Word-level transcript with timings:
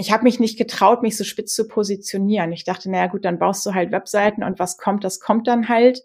ich 0.00 0.12
habe 0.12 0.24
mich 0.24 0.40
nicht 0.40 0.58
getraut, 0.58 1.02
mich 1.02 1.16
so 1.16 1.24
spitz 1.24 1.54
zu 1.54 1.68
positionieren. 1.68 2.52
Ich 2.52 2.64
dachte, 2.64 2.90
naja 2.90 3.06
gut, 3.06 3.24
dann 3.24 3.38
baust 3.38 3.64
du 3.66 3.74
halt 3.74 3.92
Webseiten 3.92 4.42
und 4.42 4.58
was 4.58 4.78
kommt, 4.78 5.04
das 5.04 5.20
kommt 5.20 5.46
dann 5.46 5.68
halt. 5.68 6.00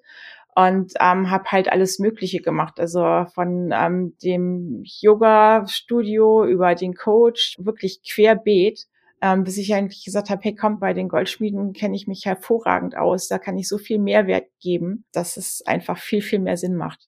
Und 0.58 0.94
ähm, 1.02 1.30
habe 1.30 1.52
halt 1.52 1.70
alles 1.70 2.00
Mögliche 2.00 2.42
gemacht. 2.42 2.80
Also 2.80 3.26
von 3.34 3.72
ähm, 3.74 4.16
dem 4.24 4.84
Yoga-Studio 4.86 6.46
über 6.46 6.76
den 6.76 6.94
Coach, 6.94 7.58
wirklich 7.60 8.02
querbeet, 8.10 8.86
ähm, 9.22 9.44
bis 9.44 9.58
ich 9.58 9.74
eigentlich 9.74 10.06
gesagt 10.06 10.30
habe, 10.30 10.42
hey 10.44 10.56
komm, 10.56 10.80
bei 10.80 10.94
den 10.94 11.10
Goldschmieden 11.10 11.74
kenne 11.74 11.96
ich 11.96 12.08
mich 12.08 12.26
hervorragend 12.26 12.96
aus. 12.96 13.28
Da 13.28 13.38
kann 13.38 13.58
ich 13.58 13.68
so 13.68 13.78
viel 13.78 14.00
Mehrwert 14.00 14.48
geben, 14.62 15.06
dass 15.12 15.36
es 15.36 15.62
einfach 15.66 15.98
viel, 15.98 16.22
viel 16.22 16.40
mehr 16.40 16.58
Sinn 16.58 16.76
macht. 16.76 17.08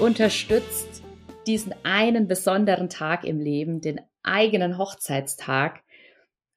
Unterstützt 0.00 1.02
diesen 1.46 1.74
einen 1.82 2.26
besonderen 2.26 2.88
Tag 2.88 3.24
im 3.24 3.38
Leben, 3.38 3.80
den 3.80 4.00
eigenen 4.22 4.78
Hochzeitstag, 4.78 5.82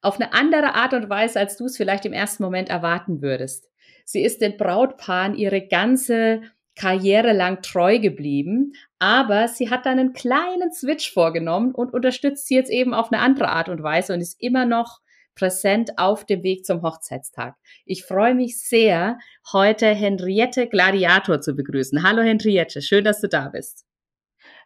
auf 0.01 0.19
eine 0.19 0.33
andere 0.33 0.75
Art 0.75 0.93
und 0.93 1.09
Weise, 1.09 1.39
als 1.39 1.57
du 1.57 1.65
es 1.65 1.77
vielleicht 1.77 2.05
im 2.05 2.13
ersten 2.13 2.43
Moment 2.43 2.69
erwarten 2.69 3.21
würdest. 3.21 3.69
Sie 4.05 4.21
ist 4.21 4.41
den 4.41 4.57
Brautpaaren 4.57 5.35
ihre 5.35 5.65
ganze 5.67 6.41
Karriere 6.75 7.33
lang 7.33 7.61
treu 7.61 7.99
geblieben, 7.99 8.73
aber 8.99 9.47
sie 9.47 9.69
hat 9.69 9.85
dann 9.85 9.99
einen 9.99 10.13
kleinen 10.13 10.71
Switch 10.73 11.13
vorgenommen 11.13 11.73
und 11.73 11.93
unterstützt 11.93 12.47
sie 12.47 12.55
jetzt 12.55 12.71
eben 12.71 12.93
auf 12.93 13.11
eine 13.11 13.21
andere 13.21 13.49
Art 13.49 13.69
und 13.69 13.83
Weise 13.83 14.13
und 14.13 14.21
ist 14.21 14.41
immer 14.41 14.65
noch 14.65 14.99
präsent 15.35 15.97
auf 15.97 16.25
dem 16.25 16.43
Weg 16.43 16.65
zum 16.65 16.81
Hochzeitstag. 16.81 17.55
Ich 17.85 18.03
freue 18.05 18.35
mich 18.35 18.59
sehr, 18.59 19.17
heute 19.51 19.87
Henriette 19.87 20.67
Gladiator 20.67 21.41
zu 21.41 21.53
begrüßen. 21.53 22.03
Hallo 22.03 22.21
Henriette, 22.21 22.81
schön, 22.81 23.03
dass 23.03 23.21
du 23.21 23.27
da 23.27 23.49
bist. 23.49 23.85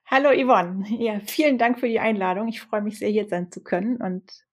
Hallo 0.05 0.29
Yvonne. 0.31 0.85
Ja, 0.99 1.19
vielen 1.19 1.57
Dank 1.57 1.79
für 1.79 1.87
die 1.87 1.99
Einladung. 1.99 2.47
Ich 2.47 2.61
freue 2.61 2.81
mich 2.81 2.99
sehr, 2.99 3.09
hier 3.09 3.27
sein 3.27 3.51
zu 3.51 3.61
können 3.61 3.97
und 3.97 4.47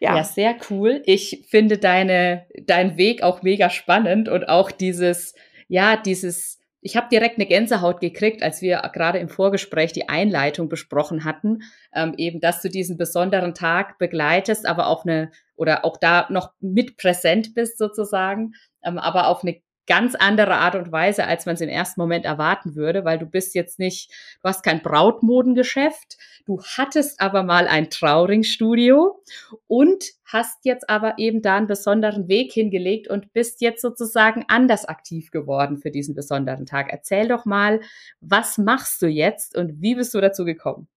ja. 0.00 0.16
ja, 0.16 0.24
sehr 0.24 0.56
cool. 0.70 1.02
Ich 1.06 1.46
finde 1.48 1.78
deine, 1.78 2.46
dein 2.66 2.96
Weg 2.96 3.22
auch 3.22 3.42
mega 3.42 3.70
spannend 3.70 4.28
und 4.28 4.48
auch 4.48 4.70
dieses, 4.70 5.34
ja, 5.68 5.96
dieses 5.96 6.58
ich 6.86 6.96
habe 6.98 7.08
direkt 7.10 7.38
eine 7.38 7.46
Gänsehaut 7.46 8.00
gekriegt, 8.00 8.42
als 8.42 8.60
wir 8.60 8.76
gerade 8.92 9.18
im 9.18 9.30
Vorgespräch 9.30 9.92
die 9.92 10.10
Einleitung 10.10 10.68
besprochen 10.68 11.24
hatten, 11.24 11.62
ähm, 11.94 12.12
eben, 12.18 12.40
dass 12.40 12.60
du 12.60 12.68
diesen 12.68 12.98
besonderen 12.98 13.54
Tag 13.54 13.96
begleitest, 13.98 14.66
aber 14.66 14.88
auch 14.88 15.06
eine 15.06 15.30
oder 15.56 15.86
auch 15.86 15.96
da 15.96 16.26
noch 16.28 16.52
mit 16.60 16.98
präsent 16.98 17.54
bist 17.54 17.78
sozusagen, 17.78 18.52
ähm, 18.84 18.98
aber 18.98 19.28
auf 19.28 19.42
eine 19.42 19.62
ganz 19.86 20.14
andere 20.14 20.54
Art 20.54 20.74
und 20.74 20.92
Weise, 20.92 21.26
als 21.26 21.46
man 21.46 21.54
es 21.54 21.60
im 21.60 21.68
ersten 21.68 22.00
Moment 22.00 22.24
erwarten 22.24 22.74
würde, 22.74 23.04
weil 23.04 23.18
du 23.18 23.26
bist 23.26 23.54
jetzt 23.54 23.78
nicht, 23.78 24.10
du 24.42 24.48
hast 24.48 24.62
kein 24.62 24.82
Brautmodengeschäft, 24.82 26.16
du 26.46 26.62
hattest 26.62 27.20
aber 27.20 27.42
mal 27.42 27.68
ein 27.68 27.90
Trauringstudio 27.90 29.22
und 29.66 30.04
hast 30.24 30.64
jetzt 30.64 30.88
aber 30.88 31.14
eben 31.18 31.42
da 31.42 31.56
einen 31.56 31.66
besonderen 31.66 32.28
Weg 32.28 32.52
hingelegt 32.52 33.08
und 33.08 33.32
bist 33.32 33.60
jetzt 33.60 33.82
sozusagen 33.82 34.44
anders 34.48 34.84
aktiv 34.86 35.30
geworden 35.30 35.78
für 35.78 35.90
diesen 35.90 36.14
besonderen 36.14 36.66
Tag. 36.66 36.88
Erzähl 36.90 37.28
doch 37.28 37.44
mal, 37.44 37.80
was 38.20 38.58
machst 38.58 39.02
du 39.02 39.06
jetzt 39.06 39.56
und 39.56 39.80
wie 39.82 39.94
bist 39.94 40.14
du 40.14 40.20
dazu 40.20 40.44
gekommen? 40.44 40.88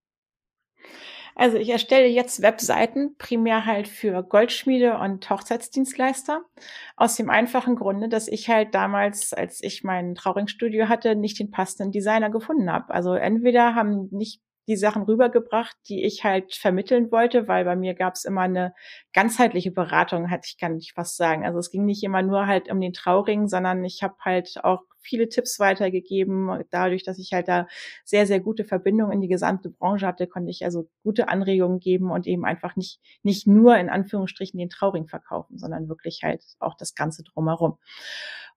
Also 1.39 1.57
ich 1.57 1.69
erstelle 1.69 2.07
jetzt 2.07 2.41
Webseiten 2.41 3.15
primär 3.19 3.67
halt 3.67 3.87
für 3.87 4.23
Goldschmiede 4.23 4.97
und 4.97 5.29
Hochzeitsdienstleister. 5.29 6.41
Aus 6.95 7.15
dem 7.15 7.29
einfachen 7.29 7.75
Grunde, 7.75 8.09
dass 8.09 8.27
ich 8.27 8.49
halt 8.49 8.73
damals, 8.73 9.33
als 9.33 9.61
ich 9.61 9.83
mein 9.83 10.15
Trauringstudio 10.15 10.89
hatte, 10.89 11.15
nicht 11.15 11.37
den 11.37 11.51
passenden 11.51 11.91
Designer 11.91 12.31
gefunden 12.31 12.71
habe. 12.71 12.91
Also 12.91 13.13
entweder 13.13 13.75
haben 13.75 14.09
nicht 14.11 14.41
die 14.67 14.77
Sachen 14.77 15.03
rübergebracht, 15.03 15.77
die 15.87 16.03
ich 16.03 16.23
halt 16.23 16.55
vermitteln 16.55 17.11
wollte, 17.11 17.47
weil 17.47 17.65
bei 17.65 17.75
mir 17.75 17.93
gab 17.93 18.15
es 18.15 18.25
immer 18.25 18.41
eine 18.41 18.73
ganzheitliche 19.13 19.71
Beratung, 19.71 20.31
hatte 20.31 20.47
ich 20.47 20.57
kann 20.57 20.75
ich 20.75 20.93
fast 20.93 21.17
sagen. 21.17 21.45
Also 21.45 21.59
es 21.59 21.69
ging 21.69 21.85
nicht 21.85 22.03
immer 22.03 22.23
nur 22.23 22.47
halt 22.47 22.67
um 22.71 22.81
den 22.81 22.93
Trauring, 22.93 23.47
sondern 23.47 23.85
ich 23.85 24.01
habe 24.01 24.15
halt 24.21 24.55
auch 24.63 24.81
viele 25.07 25.29
Tipps 25.29 25.59
weitergegeben. 25.59 26.63
Dadurch, 26.69 27.03
dass 27.03 27.19
ich 27.19 27.33
halt 27.33 27.47
da 27.47 27.67
sehr, 28.03 28.27
sehr 28.27 28.39
gute 28.39 28.65
Verbindungen 28.65 29.13
in 29.13 29.21
die 29.21 29.27
gesamte 29.27 29.69
Branche 29.69 30.05
hatte, 30.07 30.27
konnte 30.27 30.51
ich 30.51 30.65
also 30.65 30.89
gute 31.03 31.29
Anregungen 31.29 31.79
geben 31.79 32.11
und 32.11 32.27
eben 32.27 32.45
einfach 32.45 32.75
nicht, 32.75 32.99
nicht 33.23 33.47
nur 33.47 33.77
in 33.77 33.89
Anführungsstrichen 33.89 34.59
den 34.59 34.69
Trauring 34.69 35.07
verkaufen, 35.07 35.57
sondern 35.57 35.89
wirklich 35.89 36.21
halt 36.23 36.43
auch 36.59 36.75
das 36.75 36.95
Ganze 36.95 37.23
drumherum. 37.23 37.77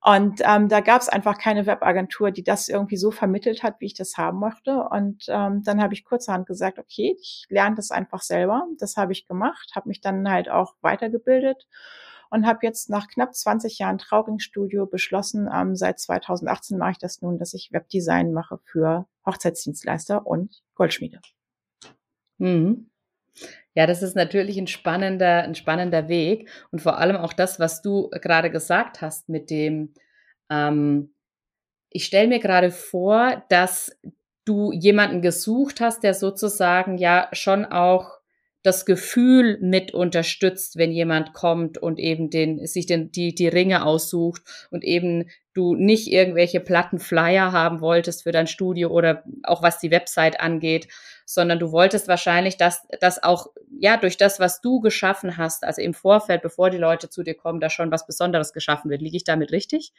Und 0.02 0.40
ähm, 0.44 0.68
da 0.68 0.80
gab 0.80 1.02
es 1.02 1.10
einfach 1.10 1.36
keine 1.36 1.66
Webagentur, 1.66 2.30
die 2.30 2.42
das 2.42 2.68
irgendwie 2.68 2.96
so 2.96 3.10
vermittelt 3.10 3.62
hat, 3.62 3.80
wie 3.80 3.86
ich 3.86 3.94
das 3.94 4.16
haben 4.16 4.40
möchte. 4.40 4.84
Und 4.90 5.26
ähm, 5.28 5.62
dann 5.62 5.82
habe 5.82 5.92
ich 5.92 6.04
kurzerhand 6.04 6.46
gesagt, 6.46 6.78
okay, 6.78 7.14
ich 7.20 7.44
lerne 7.50 7.76
das 7.76 7.90
einfach 7.90 8.22
selber. 8.22 8.66
Das 8.78 8.96
habe 8.96 9.12
ich 9.12 9.26
gemacht, 9.26 9.72
habe 9.74 9.88
mich 9.88 10.00
dann 10.00 10.30
halt 10.30 10.48
auch 10.48 10.74
weitergebildet 10.80 11.66
und 12.30 12.46
habe 12.46 12.60
jetzt 12.62 12.88
nach 12.88 13.08
knapp 13.08 13.34
20 13.34 13.78
Jahren 13.78 13.98
Trauringstudio 13.98 14.86
beschlossen, 14.86 15.48
ähm, 15.52 15.76
seit 15.76 15.98
2018 15.98 16.78
mache 16.78 16.92
ich 16.92 16.98
das 16.98 17.20
nun, 17.22 17.38
dass 17.38 17.54
ich 17.54 17.72
Webdesign 17.72 18.32
mache 18.32 18.58
für 18.64 19.06
Hochzeitsdienstleister 19.26 20.26
und 20.26 20.62
Goldschmiede. 20.74 21.20
Mhm. 22.38 22.90
Ja, 23.74 23.86
das 23.86 24.02
ist 24.02 24.16
natürlich 24.16 24.58
ein 24.58 24.66
spannender, 24.66 25.42
ein 25.42 25.54
spannender 25.54 26.08
Weg. 26.08 26.48
Und 26.70 26.80
vor 26.80 26.98
allem 26.98 27.16
auch 27.16 27.32
das, 27.32 27.60
was 27.60 27.82
du 27.82 28.08
gerade 28.10 28.50
gesagt 28.50 29.00
hast 29.00 29.28
mit 29.28 29.50
dem, 29.50 29.94
ähm, 30.50 31.14
ich 31.90 32.04
stelle 32.04 32.28
mir 32.28 32.40
gerade 32.40 32.70
vor, 32.70 33.44
dass 33.48 33.96
du 34.44 34.72
jemanden 34.72 35.22
gesucht 35.22 35.80
hast, 35.80 36.02
der 36.02 36.14
sozusagen 36.14 36.98
ja 36.98 37.28
schon 37.32 37.64
auch 37.64 38.19
das 38.62 38.84
Gefühl 38.84 39.58
mit 39.62 39.94
unterstützt, 39.94 40.76
wenn 40.76 40.92
jemand 40.92 41.32
kommt 41.32 41.78
und 41.78 41.98
eben 41.98 42.28
den, 42.28 42.66
sich 42.66 42.86
den, 42.86 43.10
die, 43.10 43.34
die 43.34 43.48
Ringe 43.48 43.84
aussucht 43.86 44.42
und 44.70 44.84
eben 44.84 45.30
du 45.54 45.74
nicht 45.74 46.08
irgendwelche 46.08 46.60
platten 46.60 46.98
Flyer 46.98 47.52
haben 47.52 47.80
wolltest 47.80 48.22
für 48.22 48.32
dein 48.32 48.46
Studio 48.46 48.90
oder 48.90 49.24
auch 49.42 49.62
was 49.62 49.78
die 49.78 49.90
Website 49.90 50.40
angeht, 50.40 50.88
sondern 51.24 51.58
du 51.58 51.72
wolltest 51.72 52.06
wahrscheinlich, 52.06 52.56
dass 52.56 52.86
das 53.00 53.22
auch, 53.22 53.48
ja, 53.78 53.96
durch 53.96 54.16
das, 54.16 54.40
was 54.40 54.60
du 54.60 54.80
geschaffen 54.80 55.36
hast, 55.36 55.64
also 55.64 55.80
im 55.80 55.94
Vorfeld, 55.94 56.42
bevor 56.42 56.70
die 56.70 56.78
Leute 56.78 57.08
zu 57.08 57.22
dir 57.22 57.34
kommen, 57.34 57.60
da 57.60 57.70
schon 57.70 57.90
was 57.90 58.06
Besonderes 58.06 58.52
geschaffen 58.52 58.90
wird. 58.90 59.00
Liege 59.00 59.16
ich 59.16 59.24
damit 59.24 59.52
richtig? 59.52 59.92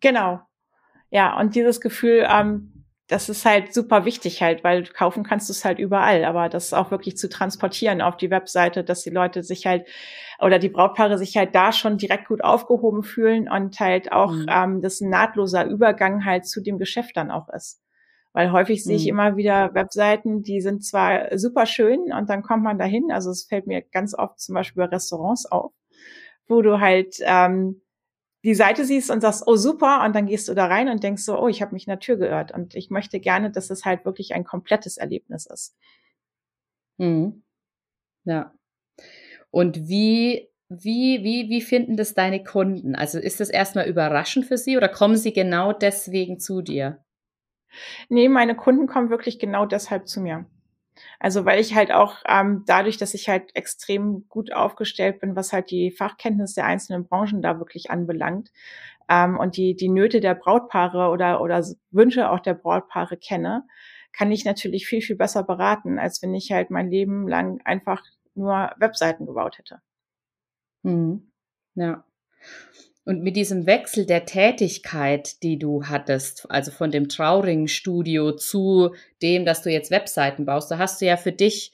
Genau. 0.00 0.40
Ja, 1.10 1.38
und 1.38 1.54
dieses 1.54 1.80
Gefühl, 1.80 2.26
ähm, 2.28 2.83
das 3.14 3.28
ist 3.28 3.44
halt 3.44 3.72
super 3.72 4.04
wichtig 4.04 4.42
halt, 4.42 4.64
weil 4.64 4.82
kaufen 4.82 5.22
kannst 5.22 5.48
du 5.48 5.52
es 5.52 5.64
halt 5.64 5.78
überall, 5.78 6.24
aber 6.24 6.48
das 6.48 6.72
auch 6.72 6.90
wirklich 6.90 7.16
zu 7.16 7.28
transportieren 7.28 8.02
auf 8.02 8.16
die 8.16 8.28
Webseite, 8.28 8.82
dass 8.82 9.02
die 9.02 9.10
Leute 9.10 9.44
sich 9.44 9.66
halt 9.66 9.86
oder 10.40 10.58
die 10.58 10.68
Brautpaare 10.68 11.16
sich 11.16 11.36
halt 11.36 11.54
da 11.54 11.70
schon 11.70 11.96
direkt 11.96 12.26
gut 12.26 12.42
aufgehoben 12.42 13.04
fühlen 13.04 13.48
und 13.48 13.78
halt 13.78 14.10
auch 14.10 14.32
mhm. 14.32 14.46
ähm, 14.50 14.82
das 14.82 15.00
ein 15.00 15.10
nahtloser 15.10 15.64
Übergang 15.64 16.24
halt 16.24 16.44
zu 16.44 16.60
dem 16.60 16.76
Geschäft 16.76 17.16
dann 17.16 17.30
auch 17.30 17.48
ist. 17.50 17.80
Weil 18.32 18.50
häufig 18.50 18.82
sehe 18.82 18.96
ich 18.96 19.04
mhm. 19.04 19.10
immer 19.10 19.36
wieder 19.36 19.72
Webseiten, 19.74 20.42
die 20.42 20.60
sind 20.60 20.84
zwar 20.84 21.38
super 21.38 21.66
schön 21.66 22.12
und 22.12 22.28
dann 22.28 22.42
kommt 22.42 22.64
man 22.64 22.78
dahin, 22.78 23.12
also 23.12 23.30
es 23.30 23.44
fällt 23.44 23.68
mir 23.68 23.82
ganz 23.82 24.18
oft 24.18 24.40
zum 24.40 24.56
Beispiel 24.56 24.82
bei 24.82 24.88
Restaurants 24.88 25.46
auf, 25.46 25.70
wo 26.48 26.62
du 26.62 26.80
halt 26.80 27.14
ähm, 27.20 27.80
die 28.44 28.54
Seite 28.54 28.84
siehst 28.84 29.10
und 29.10 29.22
sagst, 29.22 29.44
oh 29.46 29.56
super, 29.56 30.04
und 30.04 30.14
dann 30.14 30.26
gehst 30.26 30.48
du 30.48 30.54
da 30.54 30.66
rein 30.66 30.88
und 30.88 31.02
denkst 31.02 31.22
so, 31.22 31.38
oh, 31.40 31.48
ich 31.48 31.62
habe 31.62 31.72
mich 31.72 31.86
in 31.86 31.90
der 31.90 31.98
Tür 31.98 32.16
geirrt. 32.16 32.52
Und 32.52 32.74
ich 32.74 32.90
möchte 32.90 33.18
gerne, 33.18 33.50
dass 33.50 33.70
es 33.70 33.84
halt 33.84 34.04
wirklich 34.04 34.34
ein 34.34 34.44
komplettes 34.44 34.98
Erlebnis 34.98 35.46
ist. 35.46 35.74
Mhm. 36.98 37.42
Ja. 38.24 38.52
Und 39.50 39.88
wie, 39.88 40.50
wie, 40.68 41.24
wie, 41.24 41.48
wie 41.48 41.62
finden 41.62 41.96
das 41.96 42.14
deine 42.14 42.44
Kunden? 42.44 42.94
Also 42.94 43.18
ist 43.18 43.40
das 43.40 43.48
erstmal 43.48 43.88
überraschend 43.88 44.46
für 44.46 44.58
sie 44.58 44.76
oder 44.76 44.88
kommen 44.88 45.16
sie 45.16 45.32
genau 45.32 45.72
deswegen 45.72 46.38
zu 46.38 46.60
dir? 46.60 47.02
Nee, 48.08 48.28
meine 48.28 48.54
Kunden 48.54 48.86
kommen 48.86 49.10
wirklich 49.10 49.38
genau 49.38 49.66
deshalb 49.66 50.06
zu 50.06 50.20
mir. 50.20 50.46
Also 51.20 51.44
weil 51.44 51.60
ich 51.60 51.74
halt 51.74 51.92
auch 51.92 52.16
ähm, 52.26 52.64
dadurch, 52.66 52.96
dass 52.98 53.14
ich 53.14 53.28
halt 53.28 53.54
extrem 53.56 54.26
gut 54.28 54.52
aufgestellt 54.52 55.20
bin, 55.20 55.36
was 55.36 55.52
halt 55.52 55.70
die 55.70 55.90
Fachkenntnis 55.90 56.54
der 56.54 56.66
einzelnen 56.66 57.06
Branchen 57.06 57.42
da 57.42 57.58
wirklich 57.58 57.90
anbelangt 57.90 58.50
ähm, 59.08 59.38
und 59.38 59.56
die 59.56 59.76
die 59.76 59.88
Nöte 59.88 60.20
der 60.20 60.34
Brautpaare 60.34 61.10
oder 61.10 61.40
oder 61.40 61.64
Wünsche 61.90 62.30
auch 62.30 62.40
der 62.40 62.54
Brautpaare 62.54 63.16
kenne, 63.16 63.64
kann 64.12 64.32
ich 64.32 64.44
natürlich 64.44 64.86
viel, 64.86 65.02
viel 65.02 65.16
besser 65.16 65.42
beraten, 65.42 65.98
als 65.98 66.22
wenn 66.22 66.34
ich 66.34 66.52
halt 66.52 66.70
mein 66.70 66.90
Leben 66.90 67.28
lang 67.28 67.60
einfach 67.64 68.02
nur 68.34 68.72
Webseiten 68.78 69.26
gebaut 69.26 69.58
hätte. 69.58 69.80
Mhm. 70.84 71.30
Ja. 71.74 72.04
Und 73.06 73.22
mit 73.22 73.36
diesem 73.36 73.66
Wechsel 73.66 74.06
der 74.06 74.24
Tätigkeit, 74.24 75.42
die 75.42 75.58
du 75.58 75.84
hattest, 75.84 76.50
also 76.50 76.70
von 76.70 76.90
dem 76.90 77.08
Trauring-Studio 77.08 78.32
zu 78.32 78.94
dem, 79.20 79.44
dass 79.44 79.60
du 79.60 79.70
jetzt 79.70 79.90
Webseiten 79.90 80.46
baust, 80.46 80.70
da 80.70 80.78
hast 80.78 81.02
du 81.02 81.06
ja 81.06 81.18
für 81.18 81.32
dich, 81.32 81.72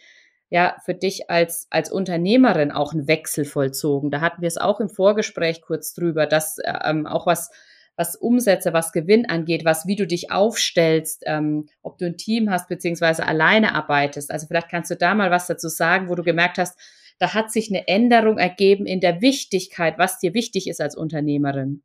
ja, 0.48 0.76
für 0.84 0.94
dich 0.94 1.30
als, 1.30 1.68
als 1.70 1.92
Unternehmerin 1.92 2.72
auch 2.72 2.92
einen 2.92 3.06
Wechsel 3.06 3.44
vollzogen. 3.44 4.10
Da 4.10 4.20
hatten 4.20 4.42
wir 4.42 4.48
es 4.48 4.56
auch 4.56 4.80
im 4.80 4.88
Vorgespräch 4.88 5.62
kurz 5.62 5.94
drüber, 5.94 6.26
dass 6.26 6.58
ähm, 6.84 7.06
auch 7.06 7.26
was, 7.26 7.52
was 7.94 8.16
Umsätze, 8.16 8.72
was 8.72 8.90
Gewinn 8.90 9.28
angeht, 9.28 9.64
was, 9.64 9.86
wie 9.86 9.94
du 9.94 10.08
dich 10.08 10.32
aufstellst, 10.32 11.22
ähm, 11.26 11.68
ob 11.82 11.98
du 11.98 12.06
ein 12.06 12.16
Team 12.16 12.50
hast, 12.50 12.68
beziehungsweise 12.68 13.24
alleine 13.24 13.76
arbeitest. 13.76 14.32
Also 14.32 14.48
vielleicht 14.48 14.68
kannst 14.68 14.90
du 14.90 14.96
da 14.96 15.14
mal 15.14 15.30
was 15.30 15.46
dazu 15.46 15.68
sagen, 15.68 16.08
wo 16.08 16.16
du 16.16 16.24
gemerkt 16.24 16.58
hast, 16.58 16.76
da 17.20 17.34
hat 17.34 17.52
sich 17.52 17.70
eine 17.70 17.86
Änderung 17.86 18.38
ergeben 18.38 18.86
in 18.86 19.00
der 19.00 19.20
Wichtigkeit, 19.20 19.98
was 19.98 20.18
dir 20.18 20.34
wichtig 20.34 20.66
ist 20.68 20.80
als 20.80 20.96
Unternehmerin. 20.96 21.82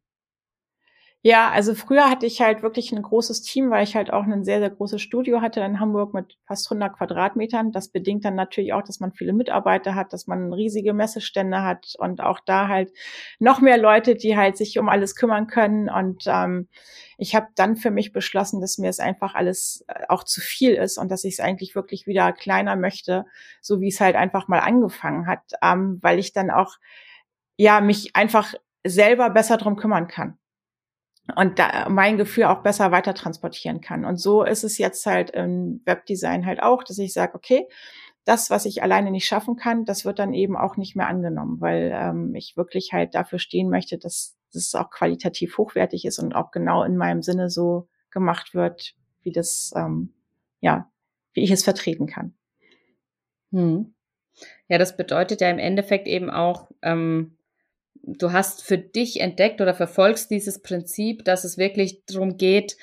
Ja, 1.27 1.49
also 1.49 1.73
früher 1.73 2.07
hatte 2.07 2.27
ich 2.27 2.39
halt 2.39 2.61
wirklich 2.61 2.91
ein 2.91 3.01
großes 3.01 3.41
Team, 3.41 3.71
weil 3.71 3.83
ich 3.83 3.95
halt 3.95 4.13
auch 4.13 4.25
ein 4.25 4.43
sehr, 4.43 4.59
sehr 4.59 4.69
großes 4.69 5.01
Studio 5.01 5.41
hatte 5.41 5.59
in 5.61 5.79
Hamburg 5.79 6.13
mit 6.13 6.37
fast 6.45 6.69
100 6.69 6.95
Quadratmetern. 6.95 7.71
Das 7.71 7.87
bedingt 7.87 8.23
dann 8.25 8.35
natürlich 8.35 8.73
auch, 8.73 8.83
dass 8.83 8.99
man 8.99 9.11
viele 9.11 9.33
Mitarbeiter 9.33 9.95
hat, 9.95 10.13
dass 10.13 10.27
man 10.27 10.53
riesige 10.53 10.93
Messestände 10.93 11.63
hat 11.63 11.95
und 11.97 12.21
auch 12.21 12.39
da 12.45 12.67
halt 12.67 12.93
noch 13.39 13.59
mehr 13.59 13.79
Leute, 13.79 14.13
die 14.13 14.37
halt 14.37 14.55
sich 14.55 14.77
um 14.77 14.87
alles 14.87 15.15
kümmern 15.15 15.47
können. 15.47 15.89
Und 15.89 16.25
ähm, 16.27 16.67
ich 17.17 17.33
habe 17.33 17.47
dann 17.55 17.75
für 17.75 17.89
mich 17.89 18.11
beschlossen, 18.11 18.61
dass 18.61 18.77
mir 18.77 18.91
es 18.91 18.99
einfach 18.99 19.33
alles 19.33 19.83
äh, 19.87 20.03
auch 20.09 20.25
zu 20.25 20.41
viel 20.41 20.75
ist 20.75 20.99
und 20.99 21.09
dass 21.09 21.23
ich 21.23 21.33
es 21.33 21.39
eigentlich 21.39 21.73
wirklich 21.73 22.05
wieder 22.05 22.33
kleiner 22.33 22.75
möchte, 22.75 23.25
so 23.61 23.81
wie 23.81 23.87
es 23.87 23.99
halt 23.99 24.15
einfach 24.15 24.47
mal 24.47 24.59
angefangen 24.59 25.25
hat, 25.25 25.41
ähm, 25.63 25.97
weil 26.03 26.19
ich 26.19 26.33
dann 26.33 26.51
auch 26.51 26.75
ja 27.57 27.81
mich 27.81 28.15
einfach 28.15 28.53
selber 28.85 29.31
besser 29.31 29.57
drum 29.57 29.75
kümmern 29.75 30.07
kann 30.07 30.37
und 31.35 31.57
da 31.57 31.89
mein 31.89 32.17
Gefühl 32.17 32.45
auch 32.45 32.61
besser 32.61 32.91
weiter 32.91 33.13
transportieren 33.13 33.81
kann. 33.81 34.05
Und 34.05 34.17
so 34.17 34.43
ist 34.43 34.63
es 34.63 34.77
jetzt 34.77 35.05
halt 35.05 35.31
im 35.31 35.81
Webdesign 35.85 36.45
halt 36.45 36.61
auch, 36.61 36.83
dass 36.83 36.99
ich 36.99 37.13
sage, 37.13 37.33
okay, 37.35 37.67
das, 38.25 38.49
was 38.49 38.65
ich 38.65 38.83
alleine 38.83 39.11
nicht 39.11 39.27
schaffen 39.27 39.55
kann, 39.55 39.85
das 39.85 40.05
wird 40.05 40.19
dann 40.19 40.33
eben 40.33 40.55
auch 40.57 40.77
nicht 40.77 40.95
mehr 40.95 41.07
angenommen, 41.07 41.61
weil 41.61 41.91
ähm, 41.93 42.33
ich 42.35 42.57
wirklich 42.57 42.91
halt 42.91 43.15
dafür 43.15 43.39
stehen 43.39 43.69
möchte, 43.69 43.97
dass 43.97 44.35
das 44.53 44.73
auch 44.75 44.89
qualitativ 44.89 45.57
hochwertig 45.57 46.05
ist 46.05 46.19
und 46.19 46.33
auch 46.33 46.51
genau 46.51 46.83
in 46.83 46.97
meinem 46.97 47.21
Sinne 47.21 47.49
so 47.49 47.87
gemacht 48.09 48.53
wird, 48.53 48.95
wie 49.21 49.31
das, 49.31 49.73
ähm, 49.75 50.13
ja, 50.61 50.89
wie 51.33 51.43
ich 51.43 51.51
es 51.51 51.63
vertreten 51.63 52.07
kann. 52.07 52.33
Hm. 53.51 53.93
Ja, 54.67 54.77
das 54.77 54.97
bedeutet 54.97 55.41
ja 55.41 55.49
im 55.49 55.59
Endeffekt 55.59 56.07
eben 56.07 56.29
auch, 56.29 56.71
ähm, 56.81 57.34
du 58.07 58.31
hast 58.31 58.63
für 58.63 58.77
dich 58.77 59.19
entdeckt 59.19 59.61
oder 59.61 59.73
verfolgst 59.73 60.31
dieses 60.31 60.61
Prinzip, 60.61 61.25
dass 61.25 61.43
es 61.43 61.57
wirklich 61.57 62.05
darum 62.05 62.37
geht, 62.37 62.77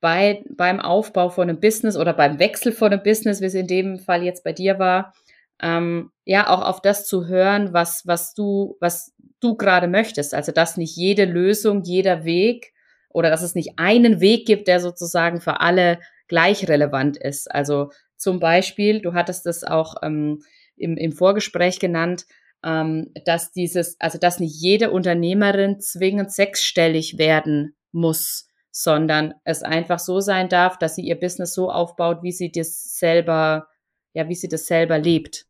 bei, 0.00 0.44
beim 0.50 0.80
Aufbau 0.80 1.30
von 1.30 1.48
einem 1.48 1.60
Business 1.60 1.96
oder 1.96 2.12
beim 2.12 2.38
Wechsel 2.38 2.72
von 2.72 2.92
einem 2.92 3.02
Business, 3.02 3.40
wie 3.40 3.46
es 3.46 3.54
in 3.54 3.66
dem 3.66 3.98
Fall 3.98 4.22
jetzt 4.22 4.44
bei 4.44 4.52
dir 4.52 4.78
war, 4.78 5.14
ähm, 5.62 6.10
ja, 6.24 6.48
auch 6.50 6.62
auf 6.62 6.82
das 6.82 7.06
zu 7.06 7.26
hören, 7.26 7.72
was, 7.72 8.02
was 8.06 8.34
du, 8.34 8.76
was 8.80 9.14
du 9.40 9.56
gerade 9.56 9.88
möchtest. 9.88 10.34
Also, 10.34 10.52
dass 10.52 10.76
nicht 10.76 10.96
jede 10.96 11.24
Lösung, 11.24 11.82
jeder 11.84 12.24
Weg 12.24 12.72
oder 13.08 13.30
dass 13.30 13.42
es 13.42 13.54
nicht 13.54 13.78
einen 13.78 14.20
Weg 14.20 14.46
gibt, 14.46 14.68
der 14.68 14.80
sozusagen 14.80 15.40
für 15.40 15.60
alle 15.60 15.98
gleich 16.28 16.68
relevant 16.68 17.16
ist. 17.16 17.50
Also 17.50 17.90
zum 18.16 18.40
Beispiel, 18.40 19.00
du 19.00 19.14
hattest 19.14 19.46
es 19.46 19.64
auch 19.64 19.96
ähm, 20.02 20.42
im, 20.76 20.96
im 20.96 21.12
Vorgespräch 21.12 21.78
genannt, 21.78 22.26
ähm, 22.64 23.12
dass 23.24 23.52
dieses, 23.52 24.00
also 24.00 24.18
dass 24.18 24.40
nicht 24.40 24.60
jede 24.60 24.90
Unternehmerin 24.90 25.80
zwingend 25.80 26.32
sechsstellig 26.32 27.18
werden 27.18 27.76
muss, 27.92 28.48
sondern 28.70 29.34
es 29.44 29.62
einfach 29.62 29.98
so 29.98 30.20
sein 30.20 30.48
darf, 30.48 30.78
dass 30.78 30.96
sie 30.96 31.02
ihr 31.02 31.18
Business 31.18 31.54
so 31.54 31.70
aufbaut, 31.70 32.22
wie 32.22 32.32
sie 32.32 32.50
das 32.50 32.98
selber, 32.98 33.68
ja, 34.14 34.28
wie 34.28 34.34
sie 34.34 34.48
das 34.48 34.66
selber 34.66 34.98
lebt. 34.98 35.46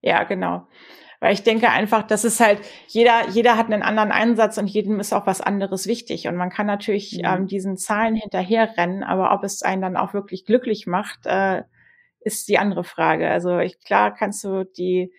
Ja, 0.00 0.24
genau. 0.24 0.66
Weil 1.20 1.34
ich 1.34 1.44
denke 1.44 1.70
einfach, 1.70 2.02
das 2.02 2.24
ist 2.24 2.40
halt, 2.40 2.60
jeder, 2.88 3.28
jeder 3.28 3.56
hat 3.56 3.66
einen 3.66 3.82
anderen 3.82 4.10
Einsatz 4.10 4.58
und 4.58 4.66
jedem 4.66 4.98
ist 4.98 5.12
auch 5.12 5.24
was 5.26 5.40
anderes 5.40 5.86
wichtig. 5.86 6.26
Und 6.26 6.34
man 6.34 6.50
kann 6.50 6.66
natürlich 6.66 7.18
mhm. 7.18 7.24
ähm, 7.24 7.46
diesen 7.46 7.76
Zahlen 7.76 8.16
hinterherrennen, 8.16 9.04
aber 9.04 9.32
ob 9.32 9.44
es 9.44 9.62
einen 9.62 9.82
dann 9.82 9.96
auch 9.96 10.14
wirklich 10.14 10.44
glücklich 10.44 10.88
macht, 10.88 11.20
äh, 11.26 11.62
ist 12.20 12.48
die 12.48 12.58
andere 12.58 12.84
Frage. 12.84 13.30
Also 13.30 13.58
ich, 13.58 13.80
klar 13.80 14.14
kannst 14.14 14.42
du 14.42 14.64
die, 14.64 15.12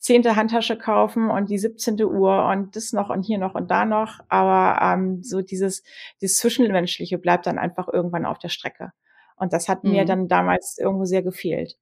zehnte 0.00 0.34
Handtasche 0.34 0.76
kaufen 0.76 1.30
und 1.30 1.50
die 1.50 1.58
17. 1.58 2.02
Uhr 2.02 2.46
und 2.46 2.74
das 2.74 2.92
noch 2.92 3.10
und 3.10 3.22
hier 3.22 3.38
noch 3.38 3.54
und 3.54 3.70
da 3.70 3.84
noch. 3.84 4.20
Aber 4.28 4.82
ähm, 4.82 5.22
so 5.22 5.42
dieses, 5.42 5.82
dieses 6.20 6.38
Zwischenmenschliche 6.38 7.18
bleibt 7.18 7.46
dann 7.46 7.58
einfach 7.58 7.86
irgendwann 7.86 8.24
auf 8.26 8.38
der 8.38 8.48
Strecke. 8.48 8.92
Und 9.36 9.52
das 9.52 9.68
hat 9.68 9.84
mhm. 9.84 9.92
mir 9.92 10.04
dann 10.06 10.26
damals 10.26 10.78
irgendwo 10.78 11.04
sehr 11.04 11.22
gefehlt. 11.22 11.76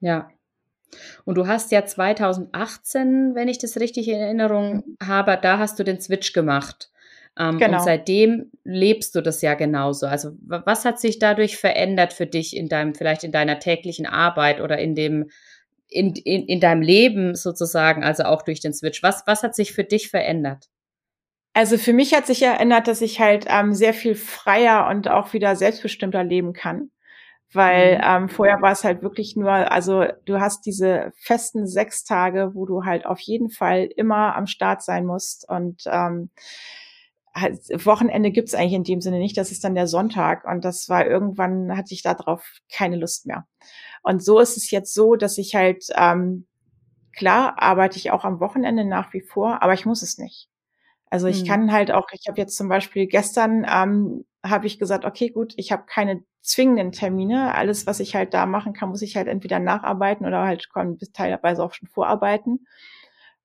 Ja. 0.00 0.30
Und 1.24 1.36
du 1.36 1.46
hast 1.46 1.72
ja 1.72 1.84
2018, 1.84 3.34
wenn 3.34 3.48
ich 3.48 3.58
das 3.58 3.80
richtig 3.80 4.06
in 4.08 4.20
Erinnerung 4.20 4.84
habe, 5.02 5.38
da 5.40 5.58
hast 5.58 5.78
du 5.78 5.82
den 5.82 6.00
Switch 6.00 6.34
gemacht. 6.34 6.90
Ähm, 7.38 7.58
genau. 7.58 7.78
Und 7.78 7.84
seitdem 7.84 8.52
lebst 8.64 9.14
du 9.14 9.22
das 9.22 9.42
ja 9.42 9.54
genauso. 9.54 10.06
Also 10.06 10.32
was 10.40 10.84
hat 10.84 11.00
sich 11.00 11.18
dadurch 11.18 11.56
verändert 11.56 12.12
für 12.12 12.26
dich 12.26 12.56
in 12.56 12.68
deinem, 12.68 12.94
vielleicht 12.94 13.24
in 13.24 13.32
deiner 13.32 13.58
täglichen 13.58 14.06
Arbeit 14.06 14.60
oder 14.60 14.78
in 14.78 14.94
dem, 14.94 15.30
in, 15.88 16.14
in, 16.14 16.46
in 16.46 16.60
deinem 16.60 16.82
Leben 16.82 17.34
sozusagen, 17.34 18.04
also 18.04 18.24
auch 18.24 18.42
durch 18.42 18.60
den 18.60 18.72
Switch? 18.72 19.02
Was, 19.02 19.22
was 19.26 19.42
hat 19.42 19.54
sich 19.54 19.72
für 19.72 19.84
dich 19.84 20.10
verändert? 20.10 20.68
Also 21.54 21.78
für 21.78 21.92
mich 21.92 22.14
hat 22.14 22.26
sich 22.26 22.42
erinnert, 22.42 22.88
dass 22.88 23.00
ich 23.00 23.20
halt 23.20 23.46
ähm, 23.48 23.74
sehr 23.74 23.94
viel 23.94 24.16
freier 24.16 24.88
und 24.88 25.08
auch 25.08 25.32
wieder 25.32 25.54
selbstbestimmter 25.54 26.24
leben 26.24 26.52
kann. 26.52 26.90
Weil 27.52 27.98
mhm. 27.98 28.02
ähm, 28.04 28.28
vorher 28.28 28.60
war 28.60 28.72
es 28.72 28.82
halt 28.82 29.02
wirklich 29.02 29.36
nur, 29.36 29.52
also 29.52 30.04
du 30.24 30.40
hast 30.40 30.66
diese 30.66 31.12
festen 31.16 31.68
sechs 31.68 32.02
Tage, 32.04 32.50
wo 32.54 32.66
du 32.66 32.84
halt 32.84 33.06
auf 33.06 33.20
jeden 33.20 33.50
Fall 33.50 33.88
immer 33.96 34.34
am 34.34 34.48
Start 34.48 34.82
sein 34.82 35.06
musst. 35.06 35.48
Und 35.48 35.84
ähm, 35.86 36.30
halt, 37.32 37.60
Wochenende 37.86 38.32
gibt's 38.32 38.56
eigentlich 38.56 38.72
in 38.72 38.82
dem 38.82 39.00
Sinne 39.00 39.20
nicht, 39.20 39.36
das 39.36 39.52
ist 39.52 39.62
dann 39.62 39.76
der 39.76 39.86
Sonntag. 39.86 40.44
Und 40.44 40.64
das 40.64 40.88
war 40.88 41.06
irgendwann, 41.06 41.76
hatte 41.76 41.94
ich 41.94 42.02
darauf 42.02 42.44
keine 42.72 42.96
Lust 42.96 43.26
mehr. 43.26 43.46
Und 44.04 44.22
so 44.22 44.38
ist 44.38 44.56
es 44.56 44.70
jetzt 44.70 44.94
so, 44.94 45.16
dass 45.16 45.38
ich 45.38 45.54
halt, 45.54 45.86
ähm, 45.96 46.46
klar, 47.16 47.60
arbeite 47.60 47.96
ich 47.96 48.10
auch 48.10 48.24
am 48.24 48.38
Wochenende 48.38 48.84
nach 48.84 49.12
wie 49.14 49.22
vor, 49.22 49.62
aber 49.62 49.72
ich 49.72 49.86
muss 49.86 50.02
es 50.02 50.18
nicht. 50.18 50.48
Also 51.10 51.26
ich 51.26 51.42
mhm. 51.42 51.46
kann 51.48 51.72
halt 51.72 51.90
auch, 51.90 52.06
ich 52.12 52.28
habe 52.28 52.40
jetzt 52.40 52.56
zum 52.56 52.68
Beispiel 52.68 53.06
gestern, 53.06 53.66
ähm, 53.68 54.24
habe 54.44 54.66
ich 54.66 54.78
gesagt, 54.78 55.06
okay, 55.06 55.30
gut, 55.30 55.54
ich 55.56 55.72
habe 55.72 55.84
keine 55.86 56.22
zwingenden 56.42 56.92
Termine. 56.92 57.54
Alles, 57.54 57.86
was 57.86 57.98
ich 57.98 58.14
halt 58.14 58.34
da 58.34 58.44
machen 58.44 58.74
kann, 58.74 58.90
muss 58.90 59.00
ich 59.00 59.16
halt 59.16 59.26
entweder 59.26 59.58
nacharbeiten 59.58 60.26
oder 60.26 60.42
halt 60.42 60.68
bis 60.98 61.12
teilweise 61.12 61.64
auch 61.64 61.72
schon 61.72 61.88
vorarbeiten. 61.88 62.66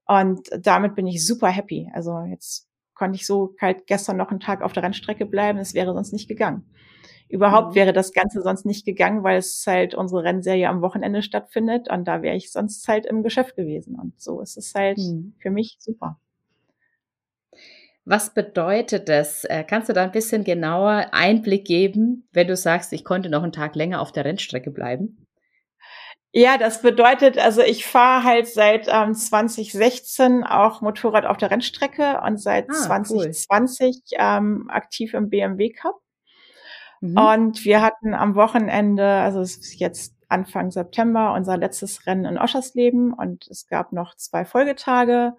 Und 0.05 0.49
damit 0.59 0.95
bin 0.95 1.07
ich 1.07 1.25
super 1.25 1.47
happy. 1.47 1.89
Also 1.93 2.19
jetzt 2.29 2.67
konnte 2.95 3.15
ich 3.15 3.25
so 3.25 3.55
halt 3.61 3.87
gestern 3.87 4.17
noch 4.17 4.29
einen 4.29 4.41
Tag 4.41 4.61
auf 4.61 4.73
der 4.73 4.83
Rennstrecke 4.83 5.25
bleiben. 5.25 5.59
Es 5.59 5.73
wäre 5.73 5.93
sonst 5.93 6.11
nicht 6.11 6.27
gegangen. 6.27 6.69
Überhaupt 7.29 7.69
mhm. 7.69 7.75
wäre 7.75 7.93
das 7.93 8.11
Ganze 8.11 8.41
sonst 8.41 8.65
nicht 8.65 8.85
gegangen, 8.85 9.23
weil 9.23 9.37
es 9.37 9.63
halt 9.67 9.93
unsere 9.93 10.23
Rennserie 10.23 10.67
am 10.67 10.81
Wochenende 10.81 11.21
stattfindet 11.21 11.89
und 11.89 12.05
da 12.05 12.23
wäre 12.23 12.35
ich 12.35 12.51
sonst 12.51 12.87
halt 12.87 13.05
im 13.05 13.21
Geschäft 13.21 13.55
gewesen. 13.55 13.95
Und 13.95 14.19
so 14.19 14.41
ist 14.41 14.57
es 14.57 14.73
halt 14.73 14.97
mhm. 14.97 15.35
für 15.39 15.51
mich 15.51 15.77
super. 15.79 16.19
Was 18.03 18.33
bedeutet 18.33 19.07
das? 19.07 19.43
Äh, 19.43 19.63
kannst 19.63 19.87
du 19.87 19.93
da 19.93 20.01
ein 20.01 20.11
bisschen 20.11 20.43
genauer 20.43 21.09
Einblick 21.11 21.65
geben, 21.65 22.27
wenn 22.31 22.47
du 22.47 22.55
sagst, 22.55 22.91
ich 22.93 23.05
konnte 23.05 23.29
noch 23.29 23.43
einen 23.43 23.51
Tag 23.51 23.75
länger 23.75 24.01
auf 24.01 24.11
der 24.11 24.25
Rennstrecke 24.25 24.71
bleiben? 24.71 25.27
Ja, 26.31 26.57
das 26.57 26.81
bedeutet, 26.81 27.37
also 27.37 27.61
ich 27.61 27.85
fahre 27.85 28.23
halt 28.23 28.47
seit 28.47 28.87
ähm, 28.87 29.13
2016 29.13 30.43
auch 30.43 30.81
Motorrad 30.81 31.25
auf 31.25 31.37
der 31.37 31.51
Rennstrecke 31.51 32.21
und 32.25 32.39
seit 32.39 32.69
ah, 32.69 32.73
2020 32.73 33.95
cool. 33.95 34.17
ähm, 34.19 34.69
aktiv 34.69 35.13
im 35.13 35.29
BMW 35.29 35.69
Cup. 35.69 35.99
Mhm. 37.01 37.17
Und 37.17 37.65
wir 37.65 37.81
hatten 37.81 38.13
am 38.13 38.35
Wochenende, 38.35 39.05
also 39.05 39.39
es 39.41 39.57
ist 39.57 39.79
jetzt 39.79 40.15
Anfang 40.27 40.71
September, 40.71 41.33
unser 41.33 41.57
letztes 41.57 42.05
Rennen 42.05 42.25
in 42.25 42.37
Oschersleben 42.37 43.13
und 43.13 43.47
es 43.47 43.67
gab 43.67 43.91
noch 43.91 44.15
zwei 44.15 44.45
Folgetage. 44.45 45.33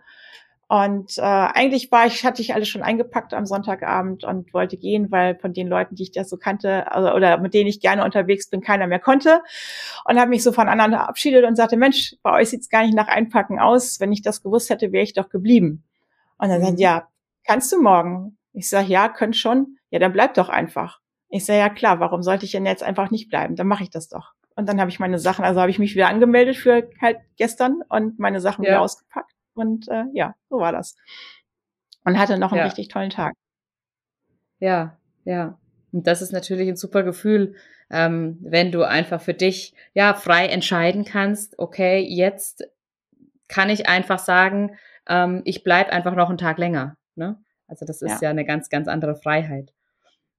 Und 0.71 1.19
äh, 1.19 1.23
eigentlich 1.23 1.91
war 1.91 2.07
ich, 2.07 2.25
hatte 2.25 2.43
ich 2.43 2.55
alles 2.55 2.69
schon 2.69 2.83
eingepackt 2.83 3.35
am 3.35 3.45
Sonntagabend 3.45 4.23
und 4.23 4.55
wollte 4.55 4.77
gehen, 4.77 5.11
weil 5.11 5.37
von 5.37 5.53
den 5.53 5.67
Leuten, 5.67 5.97
die 5.97 6.05
ich 6.05 6.13
da 6.13 6.23
so 6.23 6.37
kannte, 6.37 6.93
also, 6.93 7.13
oder 7.13 7.39
mit 7.39 7.55
denen 7.55 7.69
ich 7.69 7.81
gerne 7.81 8.05
unterwegs 8.05 8.49
bin, 8.49 8.61
keiner 8.61 8.87
mehr 8.87 9.01
konnte. 9.01 9.43
Und 10.05 10.21
habe 10.21 10.31
mich 10.31 10.45
so 10.45 10.53
voneinander 10.53 10.99
verabschiedet 10.99 11.45
und 11.45 11.57
sagte, 11.57 11.77
Mensch, 11.77 12.15
bei 12.23 12.33
euch 12.35 12.51
sieht's 12.51 12.69
gar 12.69 12.85
nicht 12.85 12.95
nach 12.95 13.09
Einpacken 13.09 13.59
aus. 13.59 13.99
Wenn 13.99 14.13
ich 14.13 14.23
das 14.23 14.45
gewusst 14.45 14.71
hätte, 14.71 14.93
wäre 14.93 15.03
ich 15.03 15.13
doch 15.13 15.29
geblieben. 15.29 15.83
Und 16.39 16.51
dann 16.51 16.61
mhm. 16.61 16.67
sagt, 16.67 16.79
ja, 16.81 17.09
kannst 17.45 17.73
du 17.73 17.83
morgen? 17.83 18.39
Ich 18.53 18.69
sage, 18.69 18.87
ja, 18.87 19.09
könnt 19.09 19.37
schon. 19.37 19.77
Ja, 19.91 19.99
dann 19.99 20.13
bleib 20.13 20.35
doch 20.35 20.49
einfach. 20.49 21.00
Ich 21.31 21.47
sage, 21.47 21.59
ja 21.59 21.69
klar, 21.69 22.01
warum 22.01 22.23
sollte 22.23 22.45
ich 22.45 22.53
denn 22.53 22.67
jetzt 22.67 22.83
einfach 22.83 23.11
nicht 23.11 23.29
bleiben? 23.31 23.57
Dann 23.57 23.67
mache 23.67 23.85
ich 23.85 23.91
das 23.91 24.09
doch. 24.09 24.35
Und 24.57 24.69
dann 24.69 24.81
habe 24.81 24.91
ich 24.91 24.99
meine 24.99 25.19
Sachen, 25.19 25.45
also 25.45 25.61
habe 25.61 25.71
ich 25.71 25.79
mich 25.79 25.95
wieder 25.95 26.09
angemeldet 26.09 26.57
für 26.57 26.91
halt 27.01 27.19
gestern 27.37 27.83
und 27.89 28.19
meine 28.19 28.41
Sachen 28.41 28.65
ja. 28.65 28.71
wieder 28.71 28.81
ausgepackt. 28.83 29.33
Und 29.55 29.89
äh, 29.89 30.05
ja, 30.13 30.35
so 30.49 30.59
war 30.59 30.73
das. 30.73 30.97
Und 32.05 32.19
hatte 32.19 32.39
noch 32.39 32.53
einen 32.53 32.61
ja. 32.61 32.65
richtig 32.67 32.89
tollen 32.89 33.11
Tag. 33.11 33.35
Ja, 34.59 34.99
ja. 35.25 35.59
Und 35.93 36.07
das 36.07 36.23
ist 36.23 36.33
natürlich 36.33 36.69
ein 36.69 36.77
super 36.77 37.03
Gefühl, 37.03 37.55
ähm, 37.91 38.39
wenn 38.43 38.71
du 38.73 38.83
einfach 38.83 39.21
für 39.21 39.35
dich 39.35 39.75
ja 39.95 40.15
frei 40.15 40.47
entscheiden 40.47 41.05
kannst, 41.05 41.59
okay, 41.59 42.01
jetzt 42.01 42.65
kann 43.49 43.69
ich 43.69 43.89
einfach 43.89 44.19
sagen, 44.19 44.77
ähm, 45.09 45.43
ich 45.45 45.65
bleib 45.65 45.91
einfach 45.91 46.15
noch 46.15 46.29
einen 46.29 46.39
Tag 46.39 46.59
länger. 46.59 46.97
Ne? 47.17 47.37
Also 47.67 47.85
das 47.85 48.03
ist 48.03 48.21
ja. 48.23 48.29
ja 48.29 48.31
eine 48.31 48.45
ganz, 48.45 48.69
ganz 48.69 48.89
andere 48.89 49.17
Freiheit. 49.17 49.73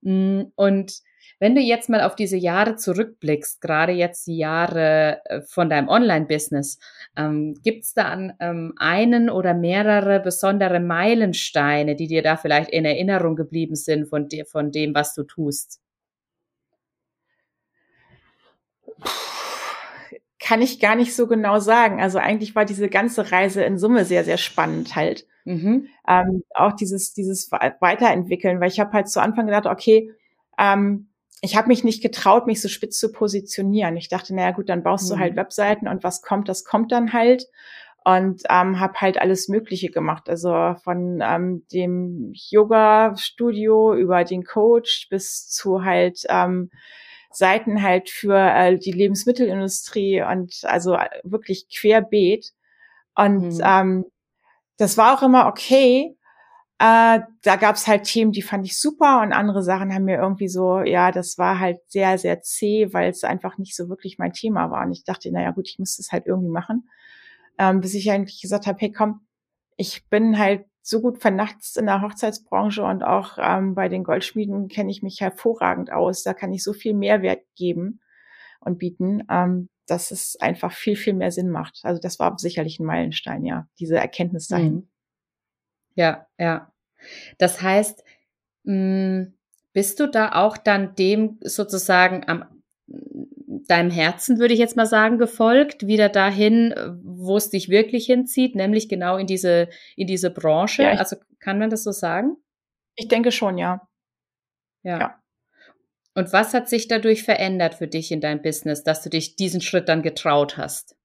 Mm, 0.01 0.43
und 0.55 1.01
wenn 1.39 1.55
du 1.55 1.61
jetzt 1.61 1.89
mal 1.89 2.01
auf 2.01 2.15
diese 2.15 2.37
Jahre 2.37 2.75
zurückblickst, 2.75 3.61
gerade 3.61 3.93
jetzt 3.93 4.27
die 4.27 4.37
Jahre 4.37 5.21
äh, 5.25 5.41
von 5.41 5.69
deinem 5.69 5.89
Online-Business, 5.89 6.77
ähm, 7.17 7.55
gibt 7.63 7.83
es 7.83 7.93
da 7.95 8.29
ähm, 8.39 8.73
einen 8.77 9.29
oder 9.29 9.55
mehrere 9.55 10.19
besondere 10.19 10.79
Meilensteine, 10.79 11.95
die 11.95 12.07
dir 12.07 12.21
da 12.21 12.37
vielleicht 12.37 12.69
in 12.69 12.85
Erinnerung 12.85 13.35
geblieben 13.35 13.75
sind 13.75 14.07
von, 14.07 14.27
dir, 14.27 14.45
von 14.45 14.71
dem, 14.71 14.93
was 14.93 15.15
du 15.15 15.23
tust? 15.23 15.81
Kann 20.43 20.61
ich 20.61 20.79
gar 20.79 20.95
nicht 20.95 21.15
so 21.15 21.27
genau 21.27 21.59
sagen. 21.59 22.01
Also 22.01 22.17
eigentlich 22.17 22.55
war 22.55 22.65
diese 22.65 22.89
ganze 22.89 23.31
Reise 23.31 23.63
in 23.63 23.77
Summe 23.77 24.05
sehr, 24.05 24.23
sehr 24.23 24.37
spannend 24.37 24.95
halt. 24.95 25.25
Mhm. 25.45 25.87
Ähm, 26.07 26.43
auch 26.55 26.73
dieses, 26.73 27.13
dieses 27.13 27.51
Weiterentwickeln, 27.51 28.59
weil 28.59 28.69
ich 28.69 28.79
habe 28.79 28.93
halt 28.93 29.09
zu 29.09 29.21
Anfang 29.21 29.45
gedacht, 29.45 29.65
okay, 29.65 30.11
ähm, 30.57 31.07
ich 31.41 31.55
habe 31.55 31.67
mich 31.67 31.83
nicht 31.83 32.03
getraut, 32.03 32.45
mich 32.45 32.61
so 32.61 32.69
spitz 32.69 32.99
zu 32.99 33.11
positionieren. 33.11 33.97
Ich 33.97 34.09
dachte, 34.09 34.33
naja 34.35 34.51
gut, 34.51 34.69
dann 34.69 34.83
baust 34.83 35.09
mhm. 35.09 35.15
du 35.15 35.19
halt 35.19 35.33
mhm. 35.33 35.37
Webseiten 35.37 35.87
und 35.87 36.03
was 36.03 36.21
kommt, 36.21 36.47
das 36.47 36.63
kommt 36.63 36.91
dann 36.91 37.13
halt. 37.13 37.47
Und 38.03 38.41
ähm, 38.49 38.79
habe 38.79 38.95
halt 38.95 39.21
alles 39.21 39.47
Mögliche 39.47 39.91
gemacht. 39.91 40.27
Also 40.27 40.75
von 40.83 41.21
ähm, 41.23 41.67
dem 41.71 42.31
Yoga-Studio 42.33 43.93
über 43.93 44.23
den 44.23 44.43
Coach 44.43 45.07
bis 45.09 45.47
zu 45.49 45.83
halt 45.83 46.25
ähm, 46.29 46.71
Seiten 47.35 47.81
halt 47.81 48.09
für 48.09 48.37
äh, 48.37 48.77
die 48.77 48.91
Lebensmittelindustrie 48.91 50.21
und 50.21 50.61
also 50.63 50.97
wirklich 51.23 51.67
querbeet. 51.69 52.51
Und 53.15 53.55
mhm. 53.55 53.61
ähm, 53.63 54.05
das 54.77 54.97
war 54.97 55.17
auch 55.17 55.23
immer 55.23 55.47
okay, 55.47 56.17
äh, 56.79 57.19
da 57.43 57.55
gab's 57.57 57.87
halt 57.87 58.05
Themen, 58.05 58.31
die 58.31 58.41
fand 58.41 58.65
ich 58.65 58.79
super 58.79 59.21
und 59.21 59.33
andere 59.33 59.61
Sachen 59.61 59.93
haben 59.93 60.05
mir 60.05 60.17
irgendwie 60.17 60.47
so, 60.47 60.79
ja, 60.79 61.11
das 61.11 61.37
war 61.37 61.59
halt 61.59 61.79
sehr, 61.87 62.17
sehr 62.17 62.41
zäh, 62.41 62.91
weil 62.91 63.11
es 63.11 63.23
einfach 63.23 63.59
nicht 63.59 63.75
so 63.75 63.87
wirklich 63.87 64.17
mein 64.17 64.33
Thema 64.33 64.71
war. 64.71 64.83
Und 64.83 64.91
ich 64.91 65.03
dachte, 65.03 65.31
naja 65.31 65.51
gut, 65.51 65.69
ich 65.69 65.77
muss 65.77 65.97
das 65.97 66.11
halt 66.11 66.25
irgendwie 66.25 66.49
machen. 66.49 66.89
Ähm, 67.59 67.81
bis 67.81 67.93
ich 67.93 68.09
eigentlich 68.09 68.41
gesagt 68.41 68.65
habe, 68.65 68.79
hey 68.79 68.91
komm, 68.91 69.27
ich 69.77 70.07
bin 70.09 70.39
halt 70.39 70.65
so 70.81 71.01
gut 71.01 71.19
vernachzt 71.19 71.77
in 71.77 71.85
der 71.85 72.01
Hochzeitsbranche 72.01 72.83
und 72.83 73.03
auch 73.03 73.37
ähm, 73.39 73.75
bei 73.75 73.87
den 73.87 74.03
Goldschmieden 74.03 74.67
kenne 74.67 74.91
ich 74.91 75.03
mich 75.03 75.21
hervorragend 75.21 75.91
aus. 75.91 76.23
Da 76.23 76.33
kann 76.33 76.51
ich 76.51 76.63
so 76.63 76.73
viel 76.73 76.93
Mehrwert 76.93 77.43
geben 77.55 78.01
und 78.59 78.79
bieten, 78.79 79.23
ähm, 79.29 79.69
dass 79.85 80.11
es 80.11 80.37
einfach 80.39 80.71
viel, 80.71 80.95
viel 80.95 81.13
mehr 81.13 81.31
Sinn 81.31 81.49
macht. 81.49 81.81
Also 81.83 82.01
das 82.01 82.19
war 82.19 82.37
sicherlich 82.39 82.79
ein 82.79 82.85
Meilenstein, 82.85 83.45
ja, 83.45 83.67
diese 83.79 83.97
Erkenntnis 83.97 84.47
dahin. 84.47 84.73
Mhm. 84.73 84.87
Ja, 85.95 86.27
ja. 86.37 86.71
Das 87.37 87.61
heißt, 87.61 88.03
mh, 88.63 88.73
hm, 88.73 89.33
bist 89.73 89.99
du 89.99 90.07
da 90.07 90.33
auch 90.33 90.57
dann 90.57 90.95
dem 90.95 91.39
sozusagen 91.41 92.27
am 92.27 92.60
deinem 93.67 93.91
Herzen, 93.91 94.39
würde 94.39 94.53
ich 94.53 94.59
jetzt 94.59 94.77
mal 94.77 94.85
sagen, 94.85 95.17
gefolgt, 95.17 95.85
wieder 95.85 96.09
dahin, 96.09 96.73
wo 97.03 97.37
es 97.37 97.49
dich 97.49 97.69
wirklich 97.69 98.05
hinzieht, 98.05 98.55
nämlich 98.55 98.89
genau 98.89 99.17
in 99.17 99.27
diese, 99.27 99.69
in 99.95 100.07
diese 100.07 100.29
Branche. 100.29 100.83
Ja, 100.83 100.91
also 100.91 101.17
kann 101.39 101.59
man 101.59 101.69
das 101.69 101.83
so 101.83 101.91
sagen? 101.91 102.37
Ich 102.95 103.07
denke 103.07 103.31
schon, 103.31 103.57
ja. 103.57 103.87
Ja. 104.83 104.99
ja. 104.99 105.21
Und 106.13 106.33
was 106.33 106.53
hat 106.53 106.67
sich 106.67 106.87
dadurch 106.87 107.23
verändert 107.23 107.75
für 107.75 107.87
dich 107.87 108.11
in 108.11 108.21
deinem 108.21 108.41
Business, 108.41 108.83
dass 108.83 109.01
du 109.01 109.09
dich 109.09 109.35
diesen 109.35 109.61
Schritt 109.61 109.87
dann 109.87 110.01
getraut 110.01 110.57
hast? 110.57 110.95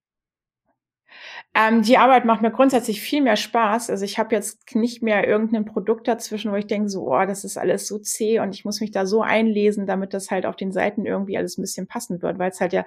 Ähm, 1.54 1.82
die 1.82 1.96
Arbeit 1.98 2.24
macht 2.24 2.42
mir 2.42 2.50
grundsätzlich 2.50 3.00
viel 3.00 3.22
mehr 3.22 3.36
Spaß. 3.36 3.90
Also 3.90 4.04
ich 4.04 4.18
habe 4.18 4.34
jetzt 4.34 4.74
nicht 4.74 5.02
mehr 5.02 5.26
irgendein 5.26 5.64
Produkt 5.64 6.06
dazwischen, 6.08 6.52
wo 6.52 6.56
ich 6.56 6.66
denke, 6.66 6.88
so, 6.88 7.10
oh, 7.10 7.24
das 7.26 7.44
ist 7.44 7.56
alles 7.56 7.86
so 7.86 7.98
zäh 7.98 8.40
und 8.40 8.54
ich 8.54 8.64
muss 8.64 8.80
mich 8.80 8.90
da 8.90 9.06
so 9.06 9.22
einlesen, 9.22 9.86
damit 9.86 10.12
das 10.12 10.30
halt 10.30 10.46
auf 10.46 10.56
den 10.56 10.72
Seiten 10.72 11.06
irgendwie 11.06 11.38
alles 11.38 11.56
ein 11.56 11.62
bisschen 11.62 11.86
passen 11.86 12.20
wird, 12.22 12.38
weil 12.38 12.50
es 12.50 12.60
halt 12.60 12.72
ja 12.72 12.84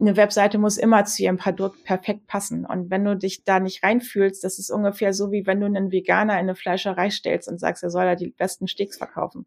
eine 0.00 0.16
Webseite 0.16 0.58
muss 0.58 0.78
immer 0.78 1.04
zu 1.04 1.22
ihrem 1.22 1.36
Produkt 1.36 1.84
perfekt 1.84 2.26
passen. 2.26 2.64
Und 2.64 2.90
wenn 2.90 3.04
du 3.04 3.16
dich 3.16 3.44
da 3.44 3.60
nicht 3.60 3.82
reinfühlst, 3.82 4.42
das 4.42 4.58
ist 4.58 4.70
ungefähr 4.70 5.12
so, 5.12 5.30
wie 5.30 5.46
wenn 5.46 5.60
du 5.60 5.66
einen 5.66 5.92
Veganer 5.92 6.34
in 6.34 6.40
eine 6.40 6.54
Fleischerei 6.54 7.10
stellst 7.10 7.48
und 7.48 7.58
sagst, 7.58 7.82
er 7.82 7.90
soll 7.90 8.04
da 8.04 8.14
die 8.14 8.28
besten 8.28 8.66
Steaks 8.66 8.96
verkaufen. 8.96 9.46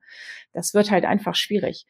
Das 0.54 0.74
wird 0.74 0.92
halt 0.92 1.06
einfach 1.06 1.36
schwierig. 1.36 1.88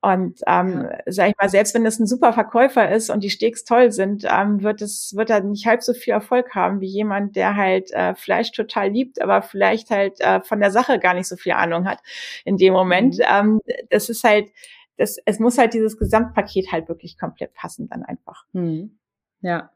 Und 0.00 0.40
ähm, 0.46 0.88
sag 1.06 1.30
ich 1.30 1.34
mal, 1.40 1.48
selbst 1.48 1.74
wenn 1.74 1.84
das 1.84 1.98
ein 1.98 2.06
super 2.06 2.32
Verkäufer 2.32 2.90
ist 2.90 3.10
und 3.10 3.24
die 3.24 3.30
Steaks 3.30 3.64
toll 3.64 3.90
sind, 3.90 4.24
ähm, 4.30 4.62
wird 4.62 4.80
es 4.82 5.14
wird 5.16 5.30
er 5.30 5.40
nicht 5.40 5.66
halb 5.66 5.82
so 5.82 5.92
viel 5.92 6.12
Erfolg 6.12 6.54
haben 6.54 6.80
wie 6.80 6.88
jemand, 6.88 7.36
der 7.36 7.56
halt 7.56 7.90
äh, 7.92 8.14
Fleisch 8.14 8.52
total 8.52 8.90
liebt, 8.90 9.20
aber 9.20 9.42
vielleicht 9.42 9.90
halt 9.90 10.20
äh, 10.20 10.40
von 10.42 10.60
der 10.60 10.70
Sache 10.70 10.98
gar 10.98 11.14
nicht 11.14 11.26
so 11.26 11.36
viel 11.36 11.52
Ahnung 11.52 11.86
hat 11.86 11.98
in 12.44 12.58
dem 12.58 12.74
Moment. 12.74 13.16
Mhm. 13.16 13.24
Ähm, 13.28 13.60
das 13.90 14.08
ist 14.08 14.22
halt 14.24 14.50
das, 14.96 15.18
es 15.24 15.38
muss 15.38 15.58
halt 15.58 15.74
dieses 15.74 15.98
Gesamtpaket 15.98 16.72
halt 16.72 16.88
wirklich 16.88 17.18
komplett 17.18 17.54
passen 17.54 17.88
dann 17.88 18.02
einfach. 18.02 18.44
Hm. 18.52 18.98
Ja. 19.40 19.70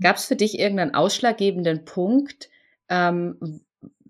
Gab 0.00 0.16
es 0.16 0.24
für 0.26 0.36
dich 0.36 0.58
irgendeinen 0.58 0.94
ausschlaggebenden 0.94 1.84
Punkt, 1.84 2.48
ähm, 2.88 3.62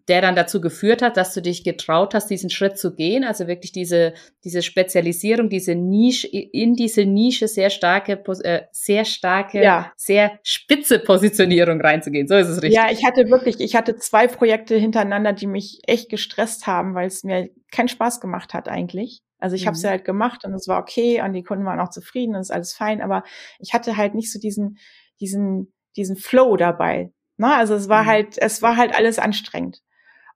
der 0.09 0.21
dann 0.21 0.35
dazu 0.35 0.61
geführt 0.61 1.02
hat, 1.02 1.17
dass 1.17 1.35
du 1.35 1.40
dich 1.40 1.62
getraut 1.62 2.14
hast, 2.14 2.29
diesen 2.29 2.50
Schritt 2.50 2.79
zu 2.79 2.95
gehen, 2.97 3.23
also 3.23 3.47
wirklich 3.47 3.71
diese, 3.71 4.14
diese 4.43 4.61
Spezialisierung, 4.61 5.49
diese 5.49 5.76
Nische, 5.76 6.26
in 6.26 6.75
diese 6.75 7.05
Nische 7.05 7.47
sehr 7.47 7.71
starke, 7.71 8.21
äh, 8.43 8.62
sehr 8.73 9.05
starke, 9.05 9.62
ja. 9.62 9.93
sehr 9.97 10.40
spitze 10.43 10.99
Positionierung 10.99 11.81
reinzugehen. 11.81 12.26
So 12.26 12.35
ist 12.35 12.49
es 12.49 12.61
richtig. 12.61 12.75
Ja, 12.75 12.90
ich 12.90 13.05
hatte 13.05 13.31
wirklich, 13.31 13.61
ich 13.61 13.76
hatte 13.76 13.97
zwei 13.97 14.26
Projekte 14.26 14.76
hintereinander, 14.76 15.33
die 15.33 15.47
mich 15.47 15.81
echt 15.87 16.09
gestresst 16.09 16.67
haben, 16.67 16.95
weil 16.95 17.07
es 17.07 17.23
mir 17.23 17.50
keinen 17.71 17.88
Spaß 17.88 18.21
gemacht 18.21 18.52
hat 18.52 18.69
eigentlich. 18.69 19.23
Also 19.41 19.57
ich 19.57 19.63
mhm. 19.63 19.67
habe 19.67 19.77
es 19.77 19.83
ja 19.83 19.91
halt 19.91 20.05
gemacht 20.05 20.45
und 20.45 20.55
es 20.55 20.69
war 20.69 20.81
okay 20.81 21.23
und 21.23 21.33
die 21.33 21.43
Kunden 21.43 21.65
waren 21.65 21.81
auch 21.81 21.91
zufrieden 21.91 22.35
und 22.35 22.41
es 22.41 22.51
ist 22.51 22.55
alles 22.55 22.73
fein, 22.75 23.01
aber 23.01 23.25
ich 23.59 23.75
hatte 23.75 23.97
halt 23.97 24.15
nicht 24.15 24.33
so 24.33 24.39
diesen, 24.39 24.79
diesen, 25.21 25.73
diesen 25.97 26.17
Flow 26.17 26.57
dabei. 26.57 27.13
Ne? 27.37 27.55
Also 27.55 27.75
es 27.75 27.89
war 27.89 28.05
mhm. 28.05 28.09
halt, 28.09 28.39
es 28.39 28.63
war 28.63 28.77
halt 28.77 28.95
alles 28.95 29.19
anstrengend. 29.19 29.83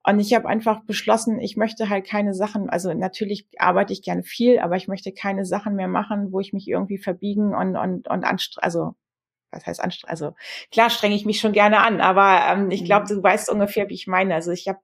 Und 0.07 0.21
ich 0.21 0.35
habe 0.35 0.49
einfach 0.49 0.85
beschlossen, 0.85 1.41
ich 1.41 1.57
möchte 1.57 1.89
halt 1.89 2.07
keine 2.07 2.35
Sachen, 2.35 2.69
also 2.69 2.93
natürlich 2.93 3.49
arbeite 3.59 3.95
ich 3.95 4.03
gerne 4.03 4.23
viel, 4.23 4.59
aber 4.59 4.77
ich 4.77 4.87
möchte 4.87 5.13
keine 5.13 5.47
Sachen 5.47 5.77
mehr 5.77 5.89
machen, 5.89 6.31
wo 6.31 6.41
ich 6.41 6.53
mich 6.53 6.69
irgendwie 6.69 6.99
verbiegen 6.99 7.55
und, 7.55 7.77
und, 7.77 8.09
und 8.09 8.25
anstre 8.25 8.63
also 8.63 8.95
was 9.55 9.67
heißt 9.67 9.81
anstrengend? 9.81 10.11
Also 10.11 10.35
klar 10.71 10.91
strenge 10.91 11.15
ich 11.15 11.25
mich 11.25 11.41
schon 11.41 11.53
gerne 11.53 11.79
an, 11.79 12.01
aber 12.01 12.41
ähm, 12.49 12.71
ich 12.71 12.85
glaube, 12.85 13.05
mhm. 13.05 13.17
du 13.17 13.23
weißt 13.23 13.51
ungefähr, 13.51 13.89
wie 13.89 13.95
ich 13.95 14.07
meine. 14.07 14.35
Also 14.35 14.53
ich 14.53 14.69
habe 14.69 14.79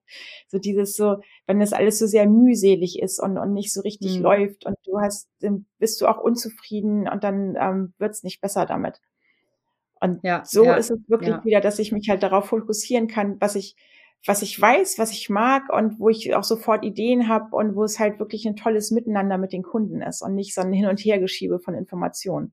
so 0.48 0.58
dieses 0.58 0.96
so, 0.96 1.16
wenn 1.46 1.60
das 1.60 1.72
alles 1.72 1.98
so 1.98 2.06
sehr 2.06 2.26
mühselig 2.26 3.00
ist 3.00 3.20
und, 3.20 3.38
und 3.38 3.52
nicht 3.52 3.72
so 3.72 3.80
richtig 3.80 4.16
mhm. 4.16 4.22
läuft 4.22 4.66
und 4.66 4.76
du 4.84 5.00
hast, 5.00 5.28
dann 5.40 5.66
bist 5.78 6.00
du 6.00 6.06
auch 6.06 6.18
unzufrieden 6.18 7.08
und 7.08 7.24
dann 7.24 7.56
ähm, 7.58 7.94
wird's 7.98 8.22
nicht 8.22 8.40
besser 8.40 8.66
damit. 8.66 9.00
Und 10.00 10.20
ja, 10.22 10.42
so 10.44 10.64
ja, 10.64 10.74
ist 10.74 10.90
es 10.90 10.98
wirklich 11.08 11.30
ja. 11.36 11.44
wieder, 11.44 11.60
dass 11.60 11.78
ich 11.78 11.92
mich 11.92 12.08
halt 12.08 12.22
darauf 12.22 12.46
fokussieren 12.46 13.06
kann, 13.06 13.36
was 13.40 13.54
ich 13.54 13.76
was 14.26 14.42
ich 14.42 14.60
weiß, 14.60 14.98
was 14.98 15.12
ich 15.12 15.30
mag 15.30 15.72
und 15.72 15.98
wo 15.98 16.08
ich 16.10 16.34
auch 16.34 16.44
sofort 16.44 16.84
Ideen 16.84 17.28
habe 17.28 17.56
und 17.56 17.74
wo 17.74 17.84
es 17.84 17.98
halt 17.98 18.18
wirklich 18.18 18.46
ein 18.46 18.56
tolles 18.56 18.90
Miteinander 18.90 19.38
mit 19.38 19.52
den 19.52 19.62
Kunden 19.62 20.02
ist 20.02 20.20
und 20.20 20.34
nicht 20.34 20.54
so 20.54 20.60
ein 20.60 20.72
Hin- 20.72 20.88
und 20.88 21.00
Hergeschiebe 21.00 21.58
von 21.58 21.74
Informationen. 21.74 22.52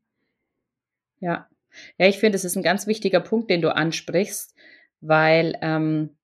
Ja, 1.20 1.48
ja, 1.98 2.07
ich 2.07 2.19
finde, 2.19 2.36
es 2.36 2.46
ist 2.46 2.55
ein 2.55 2.63
ganz 2.63 2.88
wichtiger 2.88 3.19
Punkt, 3.19 3.50
den 3.50 3.62
du 3.62 3.75
ansprichst, 3.75 4.53
weil 5.01 5.57
ähm, 5.62 6.17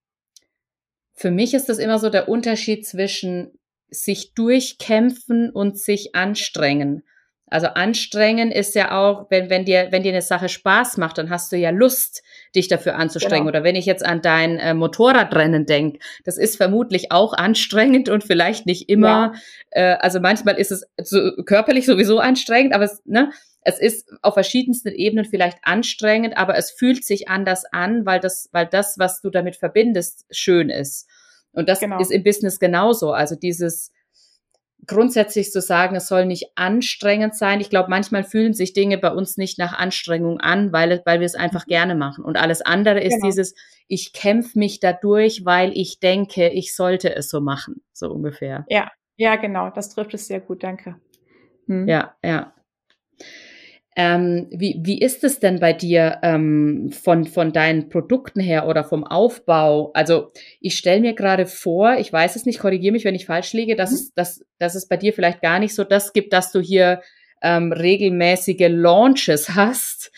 für 1.12 1.30
mich 1.30 1.54
ist 1.54 1.68
das 1.68 1.78
immer 1.78 1.98
so 1.98 2.10
der 2.10 2.28
Unterschied 2.28 2.86
zwischen 2.86 3.58
sich 3.88 4.34
durchkämpfen 4.34 5.50
und 5.50 5.78
sich 5.78 6.14
anstrengen. 6.14 7.04
Also 7.46 7.68
anstrengen 7.68 8.50
ist 8.50 8.74
ja 8.74 8.98
auch, 8.98 9.30
wenn, 9.30 9.48
wenn 9.48 9.64
dir, 9.64 9.88
wenn 9.90 10.02
dir 10.02 10.10
eine 10.10 10.22
Sache 10.22 10.48
Spaß 10.48 10.96
macht, 10.96 11.18
dann 11.18 11.30
hast 11.30 11.52
du 11.52 11.56
ja 11.56 11.70
Lust, 11.70 12.24
dich 12.56 12.66
dafür 12.68 12.96
anzustrengen. 12.96 13.46
Genau. 13.46 13.50
Oder 13.50 13.64
wenn 13.64 13.76
ich 13.76 13.86
jetzt 13.86 14.04
an 14.04 14.22
dein 14.22 14.58
äh, 14.58 14.74
Motorradrennen 14.74 15.66
denke, 15.66 16.00
das 16.24 16.36
ist 16.36 16.56
vermutlich 16.56 17.12
auch 17.12 17.32
anstrengend 17.32 18.08
und 18.08 18.24
vielleicht 18.24 18.66
nicht 18.66 18.88
immer, 18.88 19.34
ja. 19.72 19.94
äh, 19.94 19.96
also 20.00 20.18
manchmal 20.18 20.58
ist 20.58 20.72
es 20.72 20.84
so 21.00 21.30
körperlich 21.44 21.86
sowieso 21.86 22.18
anstrengend, 22.18 22.74
aber 22.74 22.84
es, 22.84 23.02
ne, 23.04 23.30
es 23.64 23.78
ist 23.78 24.12
auf 24.22 24.34
verschiedensten 24.34 24.88
Ebenen 24.88 25.24
vielleicht 25.24 25.58
anstrengend, 25.62 26.36
aber 26.36 26.56
es 26.56 26.70
fühlt 26.70 27.04
sich 27.04 27.28
anders 27.28 27.64
an, 27.64 28.06
weil 28.06 28.20
das, 28.20 28.48
weil 28.52 28.66
das, 28.66 28.98
was 28.98 29.20
du 29.20 29.30
damit 29.30 29.56
verbindest, 29.56 30.26
schön 30.30 30.70
ist. 30.70 31.08
Und 31.52 31.68
das 31.68 31.80
genau. 31.80 31.98
ist 31.98 32.10
im 32.10 32.22
Business 32.22 32.58
genauso. 32.58 33.12
Also 33.12 33.36
dieses, 33.36 33.90
grundsätzlich 34.86 35.50
zu 35.50 35.60
sagen, 35.60 35.96
es 35.96 36.08
soll 36.08 36.26
nicht 36.26 36.52
anstrengend 36.56 37.34
sein. 37.34 37.60
Ich 37.60 37.70
glaube, 37.70 37.90
manchmal 37.90 38.24
fühlen 38.24 38.52
sich 38.52 38.72
Dinge 38.72 38.98
bei 38.98 39.10
uns 39.10 39.36
nicht 39.36 39.58
nach 39.58 39.72
Anstrengung 39.72 40.40
an, 40.40 40.72
weil, 40.72 41.02
weil 41.04 41.20
wir 41.20 41.26
es 41.26 41.34
einfach 41.34 41.66
gerne 41.66 41.94
machen. 41.94 42.24
Und 42.24 42.36
alles 42.36 42.60
andere 42.60 43.00
ist 43.00 43.14
genau. 43.14 43.26
dieses, 43.26 43.54
ich 43.88 44.12
kämpfe 44.12 44.58
mich 44.58 44.80
dadurch, 44.80 45.44
weil 45.44 45.72
ich 45.76 46.00
denke, 46.00 46.48
ich 46.48 46.74
sollte 46.74 47.14
es 47.14 47.28
so 47.28 47.40
machen, 47.40 47.82
so 47.92 48.10
ungefähr. 48.10 48.66
Ja, 48.68 48.90
ja, 49.16 49.36
genau. 49.36 49.70
Das 49.70 49.90
trifft 49.90 50.14
es 50.14 50.26
sehr 50.26 50.40
gut. 50.40 50.62
Danke. 50.62 50.96
Hm. 51.66 51.88
Ja, 51.88 52.14
ja. 52.22 52.52
Ähm, 53.96 54.48
wie, 54.50 54.80
wie 54.82 54.98
ist 54.98 55.22
es 55.22 55.38
denn 55.38 55.60
bei 55.60 55.72
dir 55.72 56.18
ähm, 56.22 56.90
von, 56.90 57.26
von 57.26 57.52
deinen 57.52 57.88
Produkten 57.88 58.40
her 58.40 58.66
oder 58.66 58.82
vom 58.82 59.04
Aufbau? 59.04 59.92
Also 59.94 60.32
ich 60.60 60.76
stelle 60.76 61.00
mir 61.00 61.14
gerade 61.14 61.46
vor, 61.46 61.96
ich 61.98 62.12
weiß 62.12 62.34
es 62.34 62.44
nicht, 62.44 62.58
korrigiere 62.58 62.92
mich, 62.92 63.04
wenn 63.04 63.14
ich 63.14 63.26
falsch 63.26 63.52
liege, 63.52 63.76
dass, 63.76 63.90
mhm. 63.90 63.96
es, 63.96 64.14
dass, 64.14 64.44
dass 64.58 64.74
es 64.74 64.88
bei 64.88 64.96
dir 64.96 65.12
vielleicht 65.12 65.42
gar 65.42 65.60
nicht 65.60 65.74
so 65.76 65.84
das 65.84 66.12
gibt, 66.12 66.32
dass 66.32 66.50
du 66.50 66.60
hier 66.60 67.02
ähm, 67.40 67.70
regelmäßige 67.72 68.68
Launches 68.68 69.50
hast 69.50 70.10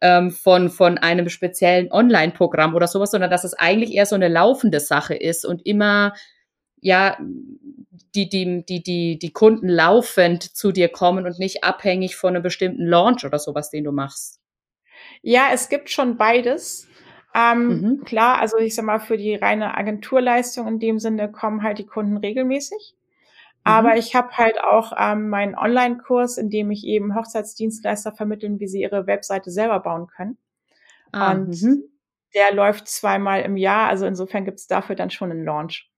ähm, 0.00 0.32
von, 0.32 0.68
von 0.68 0.98
einem 0.98 1.28
speziellen 1.28 1.92
Online-Programm 1.92 2.74
oder 2.74 2.88
sowas, 2.88 3.12
sondern 3.12 3.30
dass 3.30 3.44
es 3.44 3.54
eigentlich 3.54 3.94
eher 3.94 4.06
so 4.06 4.16
eine 4.16 4.28
laufende 4.28 4.80
Sache 4.80 5.14
ist 5.14 5.44
und 5.44 5.64
immer 5.64 6.14
ja 6.80 7.18
die, 8.14 8.28
die, 8.28 8.64
die, 8.64 8.82
die, 8.82 9.18
die 9.18 9.32
Kunden 9.32 9.68
laufend 9.68 10.42
zu 10.42 10.72
dir 10.72 10.88
kommen 10.88 11.26
und 11.26 11.38
nicht 11.38 11.64
abhängig 11.64 12.16
von 12.16 12.34
einem 12.34 12.42
bestimmten 12.42 12.86
Launch 12.86 13.24
oder 13.24 13.38
sowas, 13.38 13.70
den 13.70 13.84
du 13.84 13.92
machst? 13.92 14.40
Ja, 15.22 15.48
es 15.52 15.68
gibt 15.68 15.90
schon 15.90 16.16
beides. 16.16 16.88
Ähm, 17.34 17.68
mhm. 17.68 18.04
Klar, 18.04 18.40
also 18.40 18.58
ich 18.58 18.74
sag 18.74 18.84
mal, 18.84 18.98
für 18.98 19.16
die 19.16 19.34
reine 19.34 19.76
Agenturleistung 19.76 20.66
in 20.66 20.78
dem 20.80 20.98
Sinne 20.98 21.30
kommen 21.30 21.62
halt 21.62 21.78
die 21.78 21.86
Kunden 21.86 22.16
regelmäßig. 22.16 22.94
Mhm. 22.94 23.72
Aber 23.72 23.96
ich 23.96 24.14
habe 24.14 24.36
halt 24.36 24.60
auch 24.60 24.92
ähm, 24.98 25.28
meinen 25.28 25.54
Online-Kurs, 25.54 26.38
in 26.38 26.50
dem 26.50 26.70
ich 26.70 26.84
eben 26.84 27.14
Hochzeitsdienstleister 27.14 28.12
vermitteln, 28.12 28.58
wie 28.58 28.66
sie 28.66 28.82
ihre 28.82 29.06
Webseite 29.06 29.50
selber 29.50 29.80
bauen 29.80 30.08
können. 30.08 30.38
Ah, 31.12 31.32
und 31.32 31.62
mhm. 31.62 31.84
der 32.34 32.52
läuft 32.54 32.88
zweimal 32.88 33.42
im 33.42 33.56
Jahr. 33.56 33.88
Also 33.88 34.06
insofern 34.06 34.44
gibt 34.44 34.58
es 34.58 34.66
dafür 34.66 34.96
dann 34.96 35.10
schon 35.10 35.30
einen 35.30 35.44
Launch. 35.44 35.89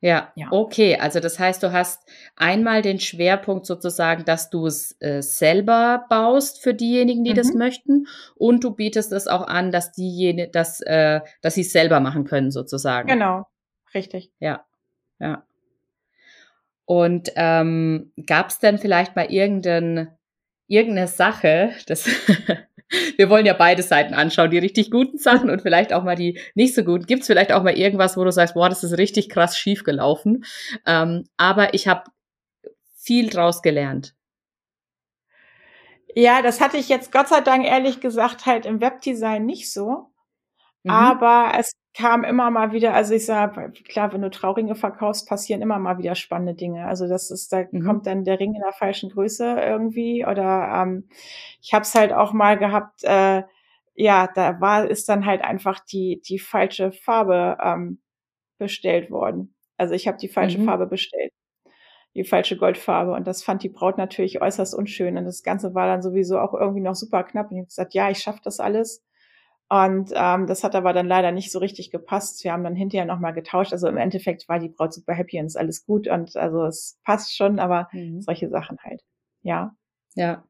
Ja, 0.00 0.32
ja, 0.36 0.46
okay. 0.52 0.96
Also 0.96 1.18
das 1.18 1.40
heißt, 1.40 1.62
du 1.62 1.72
hast 1.72 2.08
einmal 2.36 2.82
den 2.82 3.00
Schwerpunkt 3.00 3.66
sozusagen, 3.66 4.24
dass 4.24 4.48
du 4.48 4.66
es 4.66 4.96
äh, 5.00 5.22
selber 5.22 6.04
baust 6.08 6.62
für 6.62 6.72
diejenigen, 6.72 7.24
die 7.24 7.32
mhm. 7.32 7.36
das 7.36 7.52
möchten, 7.52 8.06
und 8.36 8.62
du 8.62 8.70
bietest 8.70 9.12
es 9.12 9.26
auch 9.26 9.46
an, 9.46 9.72
dass 9.72 9.92
diejenigen, 9.92 10.52
dass, 10.52 10.80
äh, 10.82 11.20
dass 11.42 11.54
sie 11.54 11.62
es 11.62 11.72
selber 11.72 11.98
machen 11.98 12.24
können 12.24 12.52
sozusagen. 12.52 13.08
Genau, 13.08 13.46
richtig. 13.92 14.30
Ja, 14.38 14.64
ja. 15.18 15.44
Und 16.84 17.32
ähm, 17.34 18.12
gab 18.24 18.50
es 18.50 18.60
denn 18.60 18.78
vielleicht 18.78 19.16
mal 19.16 19.30
irgendein, 19.30 20.16
irgendeine 20.68 21.08
Sache, 21.08 21.72
das 21.86 22.08
wir 23.16 23.30
wollen 23.30 23.46
ja 23.46 23.54
beide 23.54 23.82
Seiten 23.82 24.14
anschauen, 24.14 24.50
die 24.50 24.58
richtig 24.58 24.90
guten 24.90 25.18
Sachen 25.18 25.50
und 25.50 25.62
vielleicht 25.62 25.92
auch 25.92 26.04
mal 26.04 26.16
die 26.16 26.40
nicht 26.54 26.74
so 26.74 26.84
guten. 26.84 27.06
Gibt 27.06 27.22
es 27.22 27.26
vielleicht 27.26 27.52
auch 27.52 27.62
mal 27.62 27.76
irgendwas, 27.76 28.16
wo 28.16 28.24
du 28.24 28.32
sagst, 28.32 28.54
boah, 28.54 28.68
das 28.68 28.84
ist 28.84 28.98
richtig 28.98 29.28
krass 29.28 29.58
schief 29.58 29.84
gelaufen. 29.84 30.44
Ähm, 30.86 31.24
aber 31.36 31.74
ich 31.74 31.88
habe 31.88 32.04
viel 32.96 33.28
draus 33.28 33.62
gelernt. 33.62 34.14
Ja, 36.14 36.42
das 36.42 36.60
hatte 36.60 36.78
ich 36.78 36.88
jetzt 36.88 37.12
Gott 37.12 37.28
sei 37.28 37.40
Dank 37.40 37.64
ehrlich 37.64 38.00
gesagt 38.00 38.46
halt 38.46 38.66
im 38.66 38.80
Webdesign 38.80 39.46
nicht 39.46 39.72
so. 39.72 40.10
Mhm. 40.82 40.90
Aber 40.90 41.52
es 41.58 41.72
kam 41.98 42.22
immer 42.22 42.48
mal 42.52 42.70
wieder, 42.70 42.94
also 42.94 43.12
ich 43.14 43.26
sage, 43.26 43.72
klar, 43.88 44.12
wenn 44.12 44.22
du 44.22 44.30
Trauringe 44.30 44.76
verkaufst, 44.76 45.28
passieren 45.28 45.62
immer 45.62 45.80
mal 45.80 45.98
wieder 45.98 46.14
spannende 46.14 46.54
Dinge. 46.54 46.86
Also 46.86 47.08
das 47.08 47.32
ist, 47.32 47.52
da 47.52 47.64
mhm. 47.72 47.84
kommt 47.84 48.06
dann 48.06 48.22
der 48.22 48.38
Ring 48.38 48.54
in 48.54 48.62
der 48.62 48.72
falschen 48.72 49.10
Größe 49.10 49.44
irgendwie. 49.60 50.24
Oder 50.24 50.82
ähm, 50.82 51.08
ich 51.60 51.74
habe 51.74 51.82
es 51.82 51.92
halt 51.96 52.12
auch 52.12 52.32
mal 52.32 52.56
gehabt, 52.56 53.02
äh, 53.02 53.42
ja, 53.94 54.28
da 54.32 54.60
war, 54.60 54.88
ist 54.88 55.08
dann 55.08 55.26
halt 55.26 55.42
einfach 55.42 55.80
die, 55.80 56.22
die 56.24 56.38
falsche 56.38 56.92
Farbe 56.92 57.58
ähm, 57.60 58.00
bestellt 58.58 59.10
worden. 59.10 59.56
Also 59.76 59.94
ich 59.94 60.06
habe 60.06 60.18
die 60.18 60.28
falsche 60.28 60.58
mhm. 60.60 60.66
Farbe 60.66 60.86
bestellt. 60.86 61.32
Die 62.14 62.24
falsche 62.24 62.56
Goldfarbe. 62.56 63.12
Und 63.12 63.26
das 63.26 63.42
fand 63.42 63.64
die 63.64 63.70
Braut 63.70 63.98
natürlich 63.98 64.40
äußerst 64.40 64.72
unschön. 64.72 65.16
Und 65.18 65.24
das 65.24 65.42
Ganze 65.42 65.74
war 65.74 65.88
dann 65.88 66.02
sowieso 66.02 66.38
auch 66.38 66.54
irgendwie 66.54 66.80
noch 66.80 66.94
super 66.94 67.24
knapp. 67.24 67.50
Und 67.50 67.56
ich 67.56 67.60
habe 67.62 67.66
gesagt, 67.66 67.94
ja, 67.94 68.08
ich 68.08 68.18
schaffe 68.20 68.40
das 68.44 68.60
alles. 68.60 69.04
Und 69.70 70.12
ähm, 70.14 70.46
das 70.46 70.64
hat 70.64 70.74
aber 70.74 70.94
dann 70.94 71.06
leider 71.06 71.30
nicht 71.30 71.52
so 71.52 71.58
richtig 71.58 71.90
gepasst. 71.90 72.42
Wir 72.42 72.52
haben 72.52 72.64
dann 72.64 72.74
hinterher 72.74 73.04
nochmal 73.04 73.34
getauscht. 73.34 73.72
Also 73.72 73.86
im 73.86 73.98
Endeffekt 73.98 74.48
war 74.48 74.58
die 74.58 74.70
Braut 74.70 74.94
super 74.94 75.12
happy 75.12 75.38
und 75.38 75.46
ist 75.46 75.58
alles 75.58 75.84
gut 75.84 76.08
und 76.08 76.36
also 76.36 76.64
es 76.64 76.98
passt 77.04 77.36
schon, 77.36 77.58
aber 77.58 77.88
mhm. 77.92 78.22
solche 78.22 78.48
Sachen 78.48 78.78
halt. 78.82 79.02
Ja. 79.42 79.74
Ja. 80.14 80.44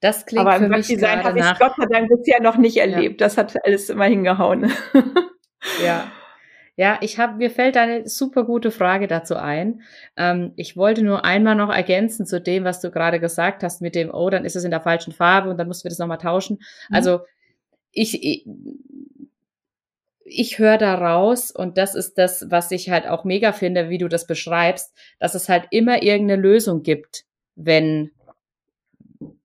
Das 0.00 0.24
klingt 0.24 0.46
aber 0.46 0.58
für 0.58 0.64
im 0.64 0.70
mich 0.70 0.88
Webdesign 0.88 1.24
habe 1.24 1.38
ich 1.40 1.58
Gott 1.58 1.74
sei 1.76 1.86
Dank 1.90 2.08
bisher 2.08 2.40
noch 2.40 2.56
nicht 2.56 2.78
erlebt. 2.78 3.20
Ja. 3.20 3.26
Das 3.26 3.36
hat 3.36 3.54
alles 3.64 3.90
immer 3.90 4.06
hingehauen. 4.06 4.72
ja. 5.84 6.10
Ja, 6.78 6.98
ich 7.00 7.18
habe 7.18 7.36
mir 7.36 7.50
fällt 7.50 7.78
eine 7.78 8.06
super 8.06 8.44
gute 8.44 8.70
Frage 8.70 9.06
dazu 9.06 9.34
ein. 9.36 9.80
Ähm, 10.16 10.52
ich 10.56 10.76
wollte 10.76 11.02
nur 11.02 11.24
einmal 11.24 11.54
noch 11.54 11.72
ergänzen 11.72 12.26
zu 12.26 12.38
dem, 12.38 12.64
was 12.64 12.82
du 12.82 12.90
gerade 12.90 13.18
gesagt 13.18 13.62
hast 13.62 13.80
mit 13.80 13.94
dem, 13.94 14.10
oh, 14.12 14.28
dann 14.28 14.44
ist 14.44 14.56
es 14.56 14.64
in 14.64 14.70
der 14.70 14.82
falschen 14.82 15.14
Farbe 15.14 15.48
und 15.48 15.56
dann 15.56 15.68
mussten 15.68 15.84
wir 15.84 15.90
das 15.90 15.98
nochmal 15.98 16.18
tauschen. 16.18 16.58
Mhm. 16.90 16.96
Also 16.96 17.20
ich, 17.96 18.46
ich 20.24 20.58
höre 20.58 20.78
da 20.78 20.94
raus 20.94 21.50
und 21.50 21.78
das 21.78 21.94
ist 21.94 22.18
das, 22.18 22.50
was 22.50 22.70
ich 22.70 22.90
halt 22.90 23.06
auch 23.06 23.24
mega 23.24 23.52
finde, 23.52 23.88
wie 23.88 23.98
du 23.98 24.08
das 24.08 24.26
beschreibst, 24.26 24.94
dass 25.18 25.34
es 25.34 25.48
halt 25.48 25.66
immer 25.70 26.02
irgendeine 26.02 26.40
Lösung 26.40 26.82
gibt, 26.82 27.24
wenn 27.54 28.10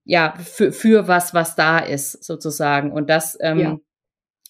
ja 0.04 0.34
für, 0.38 0.72
für 0.72 1.08
was, 1.08 1.32
was 1.32 1.54
da 1.56 1.78
ist 1.78 2.22
sozusagen 2.22 2.92
und 2.92 3.08
das 3.08 3.38
ähm, 3.40 3.58
ja. 3.58 3.78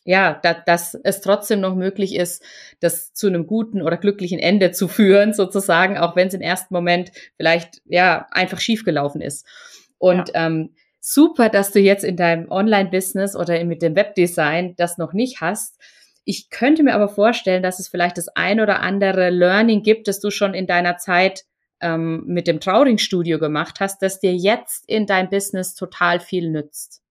Ja, 0.05 0.41
da, 0.43 0.53
dass 0.55 0.95
es 1.05 1.21
trotzdem 1.21 1.61
noch 1.61 1.77
möglich 1.77 2.17
ist, 2.17 2.43
das 2.81 3.13
zu 3.13 3.29
einem 3.29 3.47
guten 3.47 3.83
oder 3.83 3.97
glücklichen 3.97 4.41
Ende 4.41 4.73
zu 4.73 4.89
führen, 4.89 5.33
sozusagen, 5.33 5.97
auch 5.97 6.17
wenn 6.17 6.27
es 6.27 6.35
im 6.35 6.41
ersten 6.41 6.75
Moment 6.75 7.13
vielleicht 7.37 7.83
ja 7.85 8.27
einfach 8.33 8.59
schiefgelaufen 8.59 9.21
ist. 9.21 9.47
Und 9.99 10.31
ja. 10.35 10.47
ähm, 10.47 10.75
super, 11.03 11.49
dass 11.49 11.73
du 11.73 11.81
jetzt 11.81 12.05
in 12.05 12.17
deinem 12.17 12.51
Online-Business 12.51 13.37
oder 13.37 13.63
mit 13.65 13.83
dem 13.83 13.97
Webdesign 13.97 14.75
das 14.77 14.99
noch 14.99 15.13
nicht 15.13 15.41
hast. 15.41 15.79
Ich 16.25 16.49
könnte 16.49 16.85
mir 16.85 16.95
aber 16.95 17.09
vorstellen, 17.09 17.63
dass 17.63 17.81
es 17.81 17.89
vielleicht 17.89 18.17
das 18.17 18.29
ein 18.29 18.61
oder 18.61 18.81
andere 18.81 19.31
Learning 19.31 19.83
gibt, 19.83 20.07
das 20.07 20.21
du 20.21 20.31
schon 20.31 20.55
in 20.55 20.69
deiner 20.69 20.97
Zeit 20.99 21.43
ähm, 21.81 22.23
mit 22.27 22.47
dem 22.47 22.61
Trauring-Studio 22.61 23.41
gemacht 23.41 23.81
hast, 23.81 24.01
das 24.01 24.21
dir 24.21 24.33
jetzt 24.33 24.89
in 24.89 25.07
dein 25.07 25.29
Business 25.29 25.75
total 25.75 26.21
viel 26.21 26.49
nützt. 26.49 27.03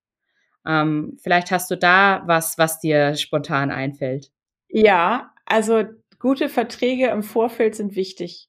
Ähm, 0.66 1.18
vielleicht 1.22 1.52
hast 1.52 1.70
du 1.70 1.76
da 1.76 2.24
was, 2.26 2.58
was 2.58 2.80
dir 2.80 3.16
spontan 3.16 3.72
einfällt. 3.72 4.32
Ja, 4.70 5.34
also 5.46 5.84
gute 6.18 6.48
Verträge 6.48 7.08
im 7.08 7.24
Vorfeld 7.24 7.76
sind 7.76 7.98
wichtig. 7.98 8.48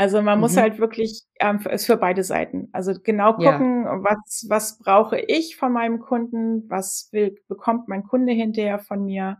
Also 0.00 0.22
man 0.22 0.38
mhm. 0.38 0.40
muss 0.40 0.56
halt 0.56 0.78
wirklich, 0.78 1.24
ähm, 1.40 1.60
ist 1.70 1.84
für 1.84 1.98
beide 1.98 2.24
Seiten. 2.24 2.70
Also 2.72 2.94
genau 2.94 3.34
gucken, 3.34 3.84
ja. 3.84 4.02
was, 4.02 4.46
was 4.48 4.78
brauche 4.78 5.20
ich 5.20 5.56
von 5.56 5.74
meinem 5.74 6.00
Kunden, 6.00 6.64
was 6.70 7.10
will, 7.12 7.36
bekommt 7.48 7.86
mein 7.86 8.04
Kunde 8.04 8.32
hinterher 8.32 8.78
von 8.78 9.04
mir. 9.04 9.36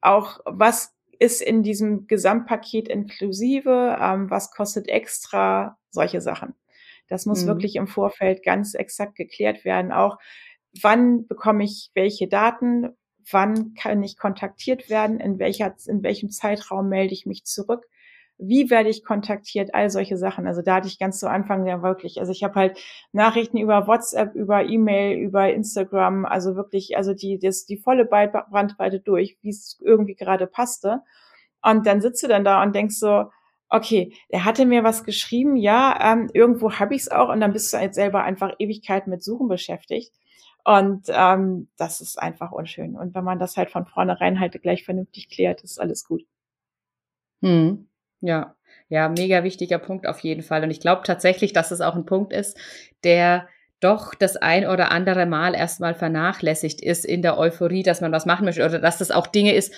Auch 0.00 0.38
was 0.44 0.94
ist 1.18 1.42
in 1.42 1.64
diesem 1.64 2.06
Gesamtpaket 2.06 2.86
inklusive, 2.86 3.96
ähm, 4.00 4.30
was 4.30 4.52
kostet 4.52 4.86
extra, 4.86 5.76
solche 5.90 6.20
Sachen. 6.20 6.54
Das 7.08 7.26
muss 7.26 7.42
mhm. 7.42 7.48
wirklich 7.48 7.74
im 7.74 7.88
Vorfeld 7.88 8.44
ganz 8.44 8.74
exakt 8.74 9.16
geklärt 9.16 9.64
werden. 9.64 9.90
Auch 9.90 10.18
wann 10.80 11.26
bekomme 11.26 11.64
ich 11.64 11.90
welche 11.92 12.28
Daten, 12.28 12.90
wann 13.32 13.74
kann 13.74 14.00
ich 14.00 14.16
kontaktiert 14.16 14.88
werden, 14.88 15.18
in 15.18 15.40
welcher, 15.40 15.74
in 15.88 16.04
welchem 16.04 16.30
Zeitraum 16.30 16.88
melde 16.88 17.14
ich 17.14 17.26
mich 17.26 17.42
zurück 17.42 17.84
wie 18.38 18.70
werde 18.70 18.88
ich 18.88 19.04
kontaktiert, 19.04 19.74
all 19.74 19.90
solche 19.90 20.16
Sachen. 20.16 20.46
Also 20.46 20.62
da 20.62 20.76
hatte 20.76 20.86
ich 20.86 20.98
ganz 20.98 21.18
zu 21.18 21.28
Anfang 21.28 21.66
ja 21.66 21.82
wirklich, 21.82 22.20
also 22.20 22.32
ich 22.32 22.44
habe 22.44 22.54
halt 22.54 22.78
Nachrichten 23.12 23.58
über 23.58 23.86
WhatsApp, 23.86 24.34
über 24.34 24.64
E-Mail, 24.64 25.18
über 25.18 25.52
Instagram, 25.52 26.24
also 26.24 26.54
wirklich, 26.54 26.96
also 26.96 27.14
die, 27.14 27.38
das, 27.38 27.66
die 27.66 27.76
volle 27.76 28.04
Bandbreite 28.04 29.00
durch, 29.00 29.36
wie 29.42 29.50
es 29.50 29.78
irgendwie 29.82 30.14
gerade 30.14 30.46
passte. 30.46 31.02
Und 31.62 31.86
dann 31.86 32.00
sitzt 32.00 32.22
du 32.22 32.28
dann 32.28 32.44
da 32.44 32.62
und 32.62 32.74
denkst 32.74 32.96
so, 32.96 33.30
okay, 33.68 34.14
er 34.28 34.44
hatte 34.44 34.66
mir 34.66 34.84
was 34.84 35.04
geschrieben, 35.04 35.56
ja, 35.56 36.12
ähm, 36.12 36.30
irgendwo 36.32 36.72
habe 36.72 36.94
ich 36.94 37.02
es 37.02 37.10
auch 37.10 37.28
und 37.28 37.40
dann 37.40 37.52
bist 37.52 37.72
du 37.72 37.78
halt 37.78 37.94
selber 37.94 38.22
einfach 38.22 38.54
Ewigkeiten 38.58 39.10
mit 39.10 39.22
Suchen 39.22 39.48
beschäftigt. 39.48 40.12
Und 40.64 41.06
ähm, 41.08 41.68
das 41.76 42.00
ist 42.00 42.18
einfach 42.18 42.52
unschön. 42.52 42.96
Und 42.96 43.14
wenn 43.14 43.24
man 43.24 43.38
das 43.38 43.56
halt 43.56 43.70
von 43.70 43.86
vornherein 43.86 44.38
halt 44.38 44.60
gleich 44.62 44.84
vernünftig 44.84 45.30
klärt, 45.30 45.62
ist 45.62 45.80
alles 45.80 46.04
gut. 46.04 46.24
Hm. 47.42 47.88
Ja, 48.20 48.54
ja, 48.88 49.08
mega 49.08 49.44
wichtiger 49.44 49.78
Punkt 49.78 50.06
auf 50.06 50.20
jeden 50.20 50.42
Fall. 50.42 50.62
Und 50.62 50.70
ich 50.70 50.80
glaube 50.80 51.02
tatsächlich, 51.04 51.52
dass 51.52 51.70
es 51.70 51.80
auch 51.80 51.94
ein 51.94 52.06
Punkt 52.06 52.32
ist, 52.32 52.56
der 53.04 53.48
doch 53.80 54.14
das 54.14 54.36
ein 54.36 54.66
oder 54.66 54.90
andere 54.90 55.26
Mal 55.26 55.54
erstmal 55.54 55.94
vernachlässigt 55.94 56.80
ist 56.80 57.04
in 57.04 57.22
der 57.22 57.38
Euphorie, 57.38 57.82
dass 57.82 58.00
man 58.00 58.12
was 58.12 58.26
machen 58.26 58.44
möchte 58.44 58.64
oder 58.64 58.80
dass 58.80 58.98
das 58.98 59.10
auch 59.10 59.26
Dinge 59.26 59.54
ist, 59.54 59.72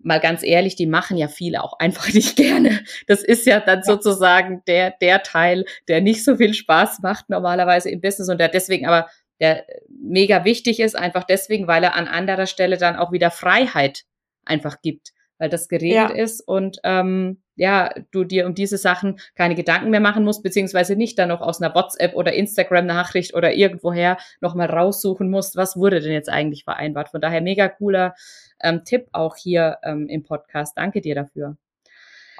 mal 0.00 0.18
ganz 0.18 0.42
ehrlich, 0.42 0.74
die 0.74 0.86
machen 0.86 1.16
ja 1.16 1.28
viele 1.28 1.62
auch 1.62 1.78
einfach 1.78 2.08
nicht 2.12 2.36
gerne. 2.36 2.80
Das 3.06 3.22
ist 3.22 3.46
ja 3.46 3.60
dann 3.60 3.82
sozusagen 3.82 4.62
der, 4.66 4.94
der 5.00 5.22
Teil, 5.22 5.64
der 5.88 6.00
nicht 6.00 6.24
so 6.24 6.36
viel 6.36 6.54
Spaß 6.54 7.00
macht 7.02 7.30
normalerweise 7.30 7.90
im 7.90 8.00
Business 8.00 8.28
und 8.28 8.38
der 8.38 8.48
deswegen 8.48 8.86
aber 8.86 9.08
der 9.40 9.64
mega 9.88 10.44
wichtig 10.44 10.78
ist, 10.78 10.96
einfach 10.96 11.24
deswegen, 11.24 11.66
weil 11.66 11.82
er 11.82 11.94
an 11.94 12.06
anderer 12.06 12.46
Stelle 12.46 12.76
dann 12.76 12.96
auch 12.96 13.10
wieder 13.12 13.30
Freiheit 13.30 14.04
einfach 14.44 14.80
gibt, 14.82 15.12
weil 15.42 15.48
das 15.48 15.68
geregelt 15.68 16.10
ja. 16.16 16.22
ist 16.22 16.40
und 16.40 16.78
ähm, 16.84 17.42
ja, 17.56 17.92
du 18.12 18.22
dir 18.22 18.46
um 18.46 18.54
diese 18.54 18.78
Sachen 18.78 19.18
keine 19.34 19.56
Gedanken 19.56 19.90
mehr 19.90 19.98
machen 19.98 20.22
musst, 20.22 20.44
beziehungsweise 20.44 20.94
nicht 20.94 21.18
dann 21.18 21.30
noch 21.30 21.40
aus 21.40 21.60
einer 21.60 21.74
WhatsApp 21.74 22.14
oder 22.14 22.32
Instagram-Nachricht 22.32 23.34
oder 23.34 23.52
irgendwoher 23.52 24.18
nochmal 24.40 24.70
raussuchen 24.70 25.28
musst, 25.28 25.56
was 25.56 25.76
wurde 25.76 26.00
denn 26.00 26.12
jetzt 26.12 26.28
eigentlich 26.28 26.62
vereinbart. 26.62 27.08
Von 27.08 27.20
daher 27.20 27.40
mega 27.40 27.68
cooler 27.68 28.14
ähm, 28.62 28.84
Tipp 28.84 29.08
auch 29.10 29.34
hier 29.34 29.78
ähm, 29.82 30.06
im 30.08 30.22
Podcast. 30.22 30.78
Danke 30.78 31.00
dir 31.00 31.16
dafür. 31.16 31.56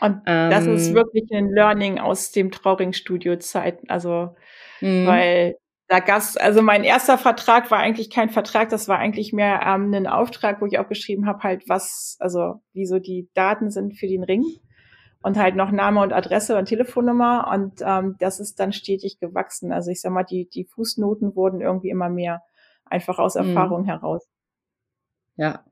Und 0.01 0.23
das 0.25 0.67
ist 0.67 0.89
ähm, 0.91 0.95
wirklich 0.95 1.29
ein 1.33 1.51
Learning 1.51 1.99
aus 1.99 2.31
dem 2.31 2.53
Trauring-Studio-Zeiten. 2.53 3.89
Also, 3.91 4.37
mhm. 4.81 5.07
weil 5.09 5.57
da 5.93 6.01
gab's, 6.01 6.39
also 6.39 6.63
mein 6.63 6.85
erster 6.85 7.19
Vertrag 7.19 7.71
war 7.71 7.79
eigentlich 7.79 8.09
kein 8.09 8.31
Vertrag, 8.31 8.71
das 8.71 8.89
war 8.89 8.99
eigentlich 8.99 9.35
mehr 9.35 9.61
ähm, 9.63 9.93
ein 9.93 10.07
Auftrag, 10.07 10.63
wo 10.63 10.65
ich 10.65 10.79
auch 10.79 10.89
geschrieben 10.89 11.27
habe, 11.27 11.43
halt 11.43 11.69
was, 11.69 12.17
also 12.19 12.63
wie 12.73 12.87
so 12.87 12.99
die 12.99 13.29
Daten 13.35 13.71
sind 13.71 13.99
für 13.99 14.07
den 14.07 14.25
Ring 14.25 14.43
und 15.21 15.37
halt 15.37 15.55
noch 15.55 15.71
Name 15.71 16.01
und 16.01 16.15
Adresse 16.15 16.57
und 16.57 16.65
Telefonnummer 16.65 17.47
und 17.53 17.83
ähm, 17.85 18.17
das 18.19 18.41
ist 18.41 18.59
dann 18.59 18.73
stetig 18.73 19.19
gewachsen. 19.21 19.71
Also 19.71 19.91
ich 19.91 20.01
sag 20.01 20.13
mal, 20.13 20.23
die, 20.23 20.49
die 20.49 20.65
Fußnoten 20.65 21.37
wurden 21.37 21.61
irgendwie 21.61 21.91
immer 21.91 22.09
mehr, 22.09 22.41
einfach 22.87 23.19
aus 23.19 23.35
mhm. 23.35 23.49
Erfahrung 23.49 23.83
mhm. 23.83 23.87
heraus. 23.89 24.27
Ja. 25.37 25.63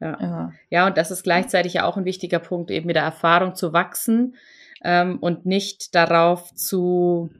Ja. 0.00 0.18
ja. 0.20 0.52
ja, 0.68 0.86
und 0.86 0.98
das 0.98 1.10
ist 1.10 1.22
gleichzeitig 1.22 1.74
ja 1.74 1.86
auch 1.86 1.96
ein 1.96 2.04
wichtiger 2.04 2.40
Punkt, 2.40 2.70
eben 2.70 2.88
mit 2.88 2.96
der 2.96 3.04
Erfahrung 3.04 3.54
zu 3.54 3.72
wachsen 3.72 4.34
ähm, 4.84 5.18
und 5.18 5.46
nicht 5.46 5.94
darauf 5.94 6.52
zu 6.54 7.30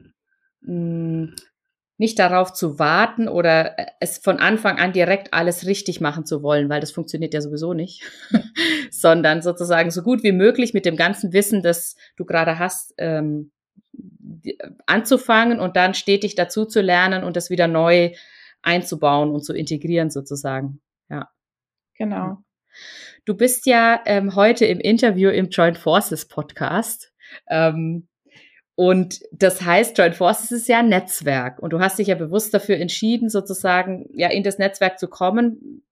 mh, 0.61 1.25
mm, 1.25 1.35
nicht 2.03 2.19
darauf 2.19 2.51
zu 2.51 2.79
warten 2.79 3.29
oder 3.29 3.79
äh, 3.79 3.85
es 4.01 4.17
von 4.17 4.37
Anfang 4.37 4.77
an 4.77 4.91
direkt 4.91 5.33
alles 5.33 5.65
richtig 5.65 6.01
machen 6.01 6.25
zu 6.25 6.43
wollen, 6.43 6.67
weil 6.67 6.81
das 6.81 6.91
funktioniert 6.91 7.33
ja 7.33 7.39
sowieso 7.39 7.73
nicht, 7.73 8.03
sondern 8.91 9.41
sozusagen 9.41 9.89
so 9.89 10.03
gut 10.03 10.21
wie 10.21 10.33
möglich 10.33 10.73
mit 10.73 10.85
dem 10.85 10.97
ganzen 10.97 11.31
Wissen, 11.31 11.63
das 11.63 11.95
du 12.17 12.25
gerade 12.25 12.59
hast, 12.59 12.93
ähm, 12.97 13.53
anzufangen 14.85 15.61
und 15.61 15.77
dann 15.77 15.93
stetig 15.93 16.35
dazu 16.35 16.65
zu 16.65 16.81
lernen 16.81 17.23
und 17.23 17.37
das 17.37 17.49
wieder 17.49 17.69
neu 17.69 18.11
einzubauen 18.61 19.31
und 19.31 19.45
zu 19.45 19.53
integrieren 19.53 20.09
sozusagen. 20.09 20.81
Ja. 21.09 21.29
Genau. 21.97 22.39
Du 23.23 23.33
bist 23.33 23.65
ja 23.65 24.01
ähm, 24.05 24.35
heute 24.35 24.65
im 24.65 24.81
Interview 24.81 25.29
im 25.29 25.47
Joint 25.47 25.77
Forces 25.77 26.27
Podcast. 26.27 27.13
Ähm, 27.47 28.09
und 28.75 29.21
das 29.31 29.61
heißt, 29.61 29.97
Joint 29.97 30.15
Forces 30.15 30.51
ist 30.51 30.67
ja 30.67 30.79
ein 30.79 30.89
Netzwerk. 30.89 31.59
Und 31.59 31.73
du 31.73 31.79
hast 31.79 31.99
dich 31.99 32.07
ja 32.07 32.15
bewusst 32.15 32.53
dafür 32.53 32.77
entschieden, 32.77 33.29
sozusagen, 33.29 34.09
ja, 34.13 34.29
in 34.29 34.43
das 34.43 34.57
Netzwerk 34.57 34.97
zu 34.97 35.07
kommen. 35.07 35.83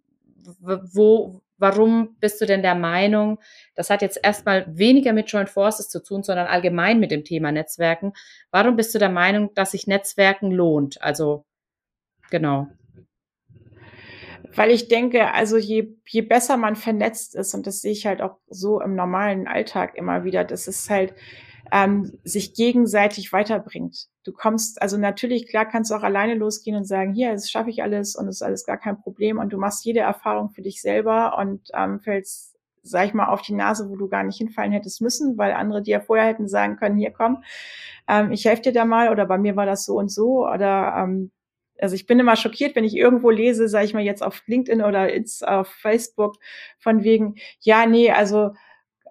Wo, 0.60 1.41
warum 1.60 2.15
bist 2.20 2.41
du 2.41 2.48
denn 2.48 2.63
der 2.63 2.74
Meinung, 2.74 3.38
das 3.76 3.91
hat 3.91 4.02
jetzt 4.02 4.20
erstmal 4.24 4.65
weniger 4.67 5.13
mit 5.13 5.32
Joint 5.32 5.50
Forces 5.50 5.89
zu 5.89 6.02
tun, 6.02 6.24
sondern 6.24 6.48
allgemein 6.48 7.00
mit 7.00 7.12
dem 7.12 7.24
Thema 7.24 7.52
Netzwerken. 7.52 8.13
Warum 8.50 8.76
bist 8.76 8.96
du 8.96 9.00
der 9.00 9.10
Meinung, 9.10 9.54
dass 9.54 9.72
sich 9.72 9.86
Netzwerken 9.86 10.50
lohnt? 10.50 11.00
Also, 11.04 11.46
genau. 12.32 12.67
Weil 14.56 14.72
ich 14.72 14.88
denke, 14.88 15.32
also 15.34 15.56
je, 15.58 15.96
je 16.08 16.22
besser 16.22 16.58
man 16.58 16.76
vernetzt 16.76 17.36
ist, 17.36 17.54
und 17.54 17.67
das 17.67 17.82
sehe 17.82 17.91
ich 17.91 18.08
halt 18.08 18.24
auch 18.24 18.38
so 18.48 18.82
im 18.82 18.96
normalen 18.96 19.48
Alltag 19.48 19.96
immer 19.96 20.24
wieder, 20.24 20.44
das 20.44 20.67
ist 20.67 20.89
halt, 20.89 21.13
ähm, 21.72 22.20
sich 22.24 22.54
gegenseitig 22.54 23.32
weiterbringt. 23.32 24.08
Du 24.24 24.34
kommst, 24.34 24.82
also 24.82 24.98
natürlich, 24.98 25.48
klar 25.48 25.66
kannst 25.66 25.90
du 25.90 25.96
auch 25.96 26.04
alleine 26.04 26.36
losgehen 26.36 26.76
und 26.76 26.86
sagen, 26.86 27.14
hier, 27.14 27.32
das 27.32 27.50
schaffe 27.50 27.70
ich 27.70 27.82
alles 27.82 28.16
und 28.16 28.28
es 28.28 28.38
ist 28.38 28.42
alles 28.42 28.66
gar 28.66 28.78
kein 28.78 29.02
Problem 29.02 29.40
und 29.40 29.54
du 29.54 29.58
machst 29.58 29.86
jede 29.86 30.02
Erfahrung 30.02 30.50
für 30.50 30.62
dich 30.62 30.82
selber 30.82 31.38
und 31.38 31.70
ähm, 31.74 32.02
fällst, 32.02 32.58
sag 32.84 33.06
ich 33.06 33.14
mal, 33.14 33.28
auf 33.28 33.42
die 33.42 33.54
Nase, 33.54 33.90
wo 33.90 33.96
du 33.96 34.10
gar 34.10 34.24
nicht 34.24 34.38
hinfallen 34.38 34.74
hättest 34.74 35.02
müssen, 35.02 35.38
weil 35.38 35.54
andere 35.54 35.82
dir 35.82 36.02
vorher 36.02 36.28
hätten 36.28 36.48
sagen 36.48 36.76
können, 36.76 36.98
hier 36.98 37.12
komm, 37.12 37.44
ähm, 38.08 38.32
ich 38.32 38.46
helfe 38.46 38.64
dir 38.64 38.74
da 38.74 38.86
mal 38.86 39.10
oder 39.10 39.26
bei 39.26 39.38
mir 39.38 39.56
war 39.56 39.66
das 39.66 39.86
so 39.86 39.96
und 39.96 40.12
so 40.12 40.48
oder 40.48 40.96
ähm, 40.98 41.32
also 41.80 41.96
ich 41.96 42.06
bin 42.06 42.20
immer 42.20 42.36
schockiert, 42.36 42.76
wenn 42.76 42.84
ich 42.84 42.96
irgendwo 42.96 43.32
lese, 43.32 43.68
sage 43.68 43.86
ich 43.86 43.94
mal 43.94 44.04
jetzt 44.04 44.22
auf 44.22 44.44
LinkedIn 44.46 44.84
oder 44.84 45.10
auf 45.48 45.68
Facebook, 45.68 46.36
von 46.78 47.04
wegen, 47.04 47.36
ja, 47.62 47.88
nee, 47.88 48.12
also 48.12 48.52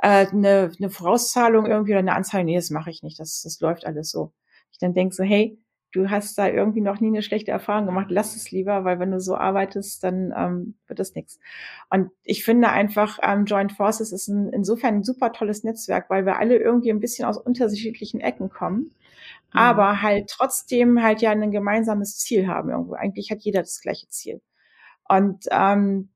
äh, 0.03 0.27
eine, 0.27 0.73
eine 0.79 0.91
Vorauszahlung 0.91 1.67
irgendwie 1.67 1.93
oder 1.93 2.01
eine 2.01 2.15
Anzahlung, 2.15 2.47
nee, 2.47 2.57
das 2.57 2.71
mache 2.71 2.91
ich 2.91 3.03
nicht, 3.03 3.19
das, 3.19 3.43
das 3.43 3.61
läuft 3.61 3.87
alles 3.87 4.11
so. 4.11 4.33
Ich 4.73 4.79
dann 4.79 4.95
denke 4.95 5.15
so, 5.15 5.23
hey, 5.23 5.59
du 5.93 6.09
hast 6.09 6.39
da 6.39 6.49
irgendwie 6.49 6.81
noch 6.81 7.01
nie 7.01 7.09
eine 7.09 7.23
schlechte 7.23 7.51
Erfahrung 7.51 7.87
gemacht, 7.87 8.07
lass 8.11 8.37
es 8.37 8.51
lieber, 8.51 8.85
weil 8.85 9.01
wenn 9.01 9.11
du 9.11 9.21
so 9.21 9.37
arbeitest, 9.37 10.05
dann 10.05 10.33
ähm, 10.37 10.75
wird 10.87 10.99
das 10.99 11.15
nichts. 11.15 11.39
Und 11.91 12.11
ich 12.23 12.45
finde 12.45 12.69
einfach, 12.69 13.19
ähm, 13.23 13.45
Joint 13.45 13.73
Forces 13.73 14.13
ist 14.13 14.29
ein, 14.29 14.51
insofern 14.51 14.97
ein 14.97 15.03
super 15.03 15.33
tolles 15.33 15.65
Netzwerk, 15.65 16.09
weil 16.09 16.27
wir 16.27 16.39
alle 16.39 16.57
irgendwie 16.57 16.91
ein 16.91 17.01
bisschen 17.01 17.25
aus 17.25 17.39
unterschiedlichen 17.39 18.21
Ecken 18.21 18.51
kommen, 18.51 18.79
mhm. 18.79 18.93
aber 19.53 20.03
halt 20.03 20.31
trotzdem 20.31 21.03
halt 21.03 21.23
ja 21.23 21.31
ein 21.31 21.51
gemeinsames 21.51 22.19
Ziel 22.19 22.47
haben 22.47 22.71
irgendwo. 22.71 22.95
Eigentlich 22.95 23.31
hat 23.31 23.41
jeder 23.41 23.61
das 23.61 23.81
gleiche 23.81 24.09
Ziel. 24.09 24.41
Und 25.09 25.47
ähm, 25.51 26.11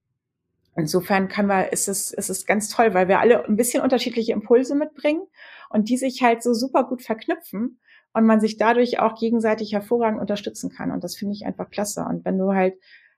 Insofern 0.77 1.29
kann 1.29 1.47
man, 1.47 1.67
ist 1.67 1.89
es, 1.89 2.13
ist 2.13 2.31
es 2.31 2.47
ganz 2.47 2.69
toll, 2.69 2.95
weil 2.95 3.09
wir 3.09 3.21
alle 3.21 3.45
ein 3.45 3.57
bisschen 3.57 3.83
unterschiedliche 3.83 4.33
Impulse 4.33 4.75
mitbringen 4.75 5.23
und 5.71 5.89
die 5.89 5.97
sich 5.97 6.23
halt 6.23 6.43
so 6.43 6.53
super 6.53 6.85
gut 6.85 7.03
verknüpfen 7.03 7.79
und 8.13 8.27
man 8.27 8.41
sich 8.41 8.57
dadurch 8.57 8.99
auch 8.99 9.19
gegenseitig 9.19 9.73
hervorragend 9.73 10.21
unterstützen 10.21 10.71
kann. 10.71 10.91
Und 10.91 11.05
das 11.05 11.17
finde 11.17 11.35
ich 11.35 11.47
einfach 11.47 11.71
klasse. 11.71 12.05
Und 12.09 12.25
wenn 12.25 12.39
du 12.39 12.55
halt 12.55 12.75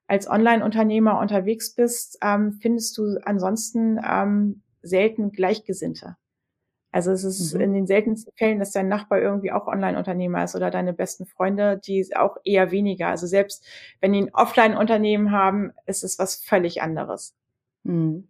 als 0.07 0.29
Online-Unternehmer 0.29 1.19
unterwegs 1.19 1.75
bist, 1.75 2.19
ähm, 2.23 2.59
findest 2.61 2.97
du 2.99 3.19
ansonsten 3.25 3.99
ähm, 4.07 4.63
selten 4.83 5.33
Gleichgesinnte. 5.33 6.17
Also 6.93 7.11
es 7.11 7.25
ist 7.25 7.53
mhm. 7.53 7.61
in 7.61 7.75
den 7.75 7.87
seltensten 7.87 8.33
Fällen, 8.37 8.59
dass 8.59 8.73
dein 8.73 8.89
Nachbar 8.89 9.21
irgendwie 9.21 9.53
auch 9.53 9.67
Online-Unternehmer 9.67 10.45
ist 10.45 10.55
oder 10.55 10.71
deine 10.71 10.95
besten 10.95 11.27
Freunde, 11.27 11.79
die 11.79 12.07
auch 12.17 12.37
eher 12.45 12.71
weniger. 12.71 13.09
Also 13.09 13.27
selbst 13.27 13.67
wenn 14.01 14.13
die 14.13 14.23
ein 14.23 14.35
Offline-Unternehmen 14.35 15.31
haben, 15.31 15.73
ist 15.85 16.05
es 16.05 16.19
was 16.19 16.37
völlig 16.37 16.81
anderes. 16.81 17.35
Mhm. 17.87 18.29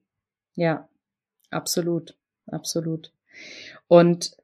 Ja, 0.55 0.89
absolut, 1.51 2.17
absolut. 2.47 3.13
Und 3.89 4.37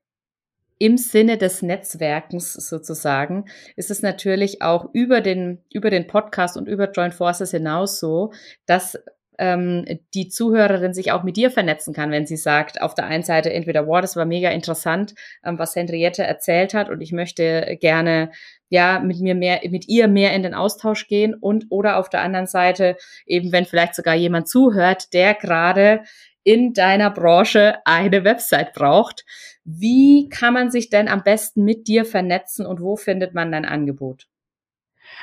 im 0.79 0.99
Sinne 0.99 1.39
des 1.39 1.63
Netzwerkens 1.63 2.55
sozusagen 2.55 3.45
ist 3.77 3.91
es 3.91 4.03
natürlich 4.03 4.63
auch 4.63 4.91
über 4.93 5.21
den, 5.21 5.59
über 5.73 5.91
den 5.91 6.07
Podcast 6.07 6.57
und 6.57 6.67
über 6.67 6.91
Joint 6.91 7.15
Forces 7.15 7.53
hinaus 7.53 8.01
so, 8.01 8.33
dass 8.67 8.99
ähm, 9.39 9.85
die 10.15 10.29
Zuhörerin 10.29 10.93
sich 10.93 11.13
auch 11.13 11.23
mit 11.23 11.37
dir 11.37 11.51
vernetzen 11.51 11.95
kann, 11.95 12.11
wenn 12.11 12.27
sie 12.27 12.37
sagt, 12.37 12.83
auf 12.83 12.95
der 12.95 13.07
einen 13.07 13.23
Seite 13.23 13.53
entweder, 13.53 13.87
wow, 13.87 14.01
das 14.01 14.17
war 14.17 14.25
mega 14.25 14.51
interessant, 14.51 15.15
ähm, 15.45 15.59
was 15.59 15.77
Henriette 15.77 16.25
erzählt 16.25 16.75
hat 16.75 16.91
und 16.91 17.01
ich 17.01 17.13
möchte 17.13 17.79
gerne 17.81 18.31
ja 18.73 19.01
mit 19.01 19.21
mir 19.21 19.35
mehr, 19.35 19.61
mit 19.69 19.87
ihr 19.87 20.09
mehr 20.09 20.35
in 20.35 20.43
den 20.43 20.55
Austausch 20.55 21.07
gehen 21.07 21.35
und 21.35 21.67
oder 21.69 21.99
auf 21.99 22.09
der 22.09 22.23
anderen 22.23 22.47
Seite 22.47 22.97
eben, 23.27 23.53
wenn 23.53 23.67
vielleicht 23.67 23.95
sogar 23.95 24.15
jemand 24.15 24.49
zuhört, 24.49 25.13
der 25.13 25.35
gerade 25.35 26.05
in 26.43 26.73
deiner 26.73 27.11
Branche 27.11 27.77
eine 27.85 28.25
Website 28.25 28.73
braucht. 28.73 29.27
Wie 29.65 30.31
kann 30.31 30.55
man 30.55 30.71
sich 30.71 30.89
denn 30.89 31.07
am 31.07 31.23
besten 31.23 31.65
mit 31.65 31.87
dir 31.87 32.07
vernetzen 32.07 32.65
und 32.65 32.81
wo 32.81 32.97
findet 32.97 33.35
man 33.35 33.53
dein 33.53 33.67
Angebot? 33.67 34.27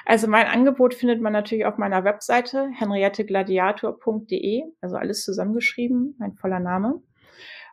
Also 0.05 0.27
mein 0.27 0.45
Angebot 0.45 0.93
findet 0.93 1.19
man 1.19 1.33
natürlich 1.33 1.65
auf 1.65 1.79
meiner 1.79 2.03
Webseite 2.03 2.69
henriettegladiator.de, 2.71 4.63
also 4.79 4.95
alles 4.95 5.23
zusammengeschrieben, 5.25 6.15
mein 6.19 6.35
voller 6.35 6.59
Name. 6.59 7.01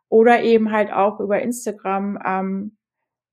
Oder 0.08 0.42
eben 0.42 0.72
halt 0.72 0.90
auch 0.90 1.20
über 1.20 1.42
Instagram 1.42 2.18
ähm, 2.24 2.78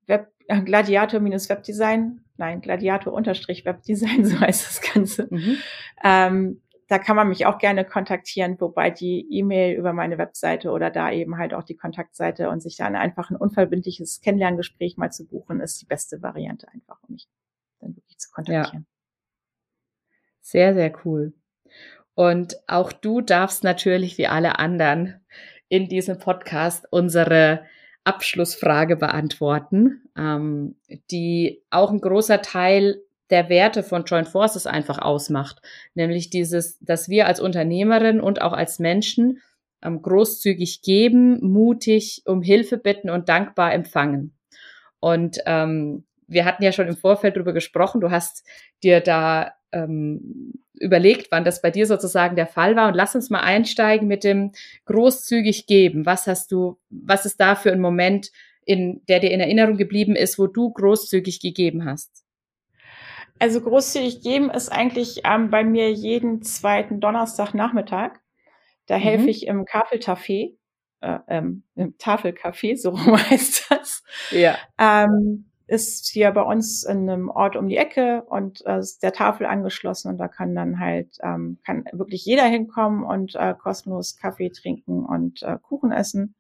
Web, 0.08 0.34
äh, 0.48 0.62
Gladiator-Webdesign, 0.62 2.22
nein, 2.44 2.62
Gladiator-Webdesign, 2.62 4.26
so 4.26 4.40
heißt 4.40 4.68
das 4.68 4.82
Ganze. 4.82 5.28
Mhm. 5.30 5.58
Ähm, 6.04 6.62
da 6.90 7.00
kann 7.00 7.16
man 7.16 7.30
mich 7.30 7.46
auch 7.46 7.58
gerne 7.58 7.86
kontaktieren, 7.86 8.60
wobei 8.60 8.90
die 8.92 9.26
E-Mail 9.32 9.78
über 9.78 9.94
meine 9.94 10.18
Webseite 10.18 10.72
oder 10.72 10.92
da 10.92 11.12
eben 11.12 11.38
halt 11.38 11.54
auch 11.54 11.64
die 11.64 11.78
Kontaktseite 11.78 12.50
und 12.50 12.62
sich 12.62 12.76
dann 12.76 12.96
einfach 12.96 13.30
ein 13.30 13.38
unverbindliches 13.38 14.20
Kennenlerngespräch 14.22 14.98
mal 14.98 15.12
zu 15.12 15.26
buchen, 15.26 15.62
ist 15.62 15.82
die 15.82 15.86
beste 15.86 16.22
Variante 16.22 16.68
einfach, 16.74 16.98
um 17.08 17.14
mich 17.14 17.28
dann 17.80 17.96
wirklich 17.96 18.18
zu 18.18 18.30
kontaktieren. 18.32 18.86
Ja. 18.86 20.14
Sehr, 20.42 20.74
sehr 20.74 20.94
cool. 21.06 21.34
Und 22.16 22.58
auch 22.68 22.92
du 22.92 23.22
darfst 23.22 23.64
natürlich 23.64 24.18
wie 24.18 24.28
alle 24.28 24.60
anderen 24.60 25.26
in 25.70 25.88
diesem 25.88 26.20
Podcast 26.20 26.86
unsere 26.92 27.66
Abschlussfrage 28.04 28.96
beantworten, 28.96 30.02
ähm, 30.18 30.76
die 31.12 31.62
auch 31.70 31.92
ein 31.92 32.02
großer 32.02 32.42
Teil 32.42 33.02
der 33.30 33.50
Werte 33.50 33.84
von 33.84 34.04
Joint 34.04 34.28
Forces 34.28 34.68
einfach 34.68 35.00
ausmacht. 35.00 35.62
Nämlich 35.96 36.30
dieses, 36.30 36.78
dass 36.80 37.10
wir 37.10 37.28
als 37.28 37.40
Unternehmerin 37.40 38.20
und 38.22 38.42
auch 38.42 38.54
als 38.54 38.80
Menschen 38.80 39.42
ähm, 39.82 40.02
großzügig 40.02 40.82
geben, 40.82 41.40
mutig 41.42 42.24
um 42.26 42.42
Hilfe 42.42 42.78
bitten 42.78 43.10
und 43.10 43.30
dankbar 43.30 43.74
empfangen. 43.74 44.34
Und 45.00 45.40
ähm, 45.46 46.06
wir 46.28 46.46
hatten 46.46 46.64
ja 46.64 46.72
schon 46.72 46.88
im 46.88 46.98
Vorfeld 46.98 47.36
darüber 47.36 47.54
gesprochen, 47.54 48.02
du 48.02 48.12
hast 48.12 48.46
dir 48.84 49.02
da 49.02 49.54
ähm, 49.74 50.54
überlegt, 50.74 51.28
wann 51.32 51.44
das 51.44 51.62
bei 51.62 51.72
dir 51.72 51.86
sozusagen 51.86 52.36
der 52.36 52.48
Fall 52.48 52.76
war. 52.76 52.88
Und 52.88 52.96
lass 52.96 53.16
uns 53.16 53.30
mal 53.30 53.42
einsteigen 53.42 54.08
mit 54.08 54.24
dem 54.24 54.52
großzügig 54.86 55.66
geben. 55.68 56.06
Was 56.06 56.28
hast 56.28 56.52
du, 56.52 56.80
was 56.90 57.26
ist 57.26 57.40
da 57.40 57.56
für 57.56 57.72
ein 57.72 57.82
Moment, 57.82 58.32
in, 58.66 59.02
der 59.08 59.20
dir 59.20 59.32
in 59.32 59.40
Erinnerung 59.40 59.78
geblieben 59.78 60.16
ist, 60.16 60.40
wo 60.40 60.48
du 60.48 60.72
großzügig 60.72 61.40
gegeben 61.40 61.86
hast? 61.86 62.24
Also 63.40 63.62
großzügig 63.62 64.22
geben 64.22 64.50
ist 64.50 64.70
eigentlich 64.70 65.22
ähm, 65.26 65.50
bei 65.50 65.64
mir 65.64 65.92
jeden 65.92 66.44
zweiten 66.44 67.00
Donnerstagnachmittag. 67.00 68.12
Da 68.86 68.98
mhm. 68.98 69.02
helfe 69.02 69.30
ich 69.30 69.48
im 69.48 69.66
Kafelcafé, 69.66 70.56
äh, 71.02 71.20
ähm, 71.28 71.64
im 71.76 71.98
Tafelcafé, 71.98 72.78
so 72.78 72.98
heißt 73.30 73.68
das. 73.70 74.04
Ja. 74.32 74.58
Ähm, 74.80 75.46
ist 75.68 76.08
hier 76.08 76.32
bei 76.32 76.42
uns 76.42 76.84
in 76.84 77.10
einem 77.10 77.30
Ort 77.30 77.56
um 77.56 77.68
die 77.68 77.78
Ecke 77.78 78.24
und 78.24 78.66
äh, 78.66 78.80
ist 78.80 79.02
der 79.02 79.14
Tafel 79.14 79.46
angeschlossen 79.46 80.10
und 80.10 80.18
da 80.18 80.28
kann 80.28 80.56
dann 80.56 80.80
halt 80.80 81.18
ähm, 81.22 81.58
kann 81.66 81.86
wirklich 81.94 82.26
jeder 82.26 82.44
hinkommen 82.44 83.04
und 83.04 83.36
äh, 83.36 83.54
kostenlos 83.58 84.18
Kaffee 84.18 84.50
trinken 84.50 85.06
und 85.06 85.42
äh, 85.44 85.58
Kuchen 85.62 85.92
essen. 85.92 86.36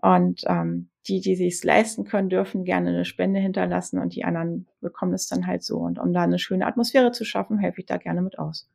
Und 0.00 0.42
ähm, 0.46 0.90
die, 1.08 1.20
die 1.20 1.34
sich 1.34 1.62
leisten 1.64 2.04
können, 2.04 2.28
dürfen 2.28 2.64
gerne 2.64 2.90
eine 2.90 3.04
Spende 3.04 3.40
hinterlassen 3.40 3.98
und 3.98 4.14
die 4.14 4.24
anderen 4.24 4.66
bekommen 4.80 5.14
es 5.14 5.26
dann 5.26 5.46
halt 5.46 5.62
so. 5.64 5.78
Und 5.78 5.98
um 5.98 6.12
da 6.12 6.22
eine 6.22 6.38
schöne 6.38 6.66
Atmosphäre 6.66 7.12
zu 7.12 7.24
schaffen, 7.24 7.58
helfe 7.58 7.80
ich 7.80 7.86
da 7.86 7.96
gerne 7.96 8.22
mit 8.22 8.38
aus. 8.38 8.68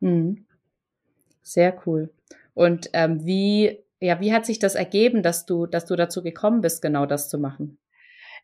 Hm. 0.00 0.46
Sehr 1.42 1.76
cool. 1.86 2.10
Und 2.54 2.90
ähm, 2.94 3.24
wie, 3.24 3.80
ja, 4.00 4.20
wie 4.20 4.32
hat 4.32 4.46
sich 4.46 4.58
das 4.58 4.74
ergeben, 4.74 5.22
dass 5.22 5.46
du, 5.46 5.66
dass 5.66 5.84
du 5.84 5.96
dazu 5.96 6.22
gekommen 6.22 6.60
bist, 6.60 6.80
genau 6.80 7.06
das 7.06 7.28
zu 7.28 7.38
machen? 7.38 7.78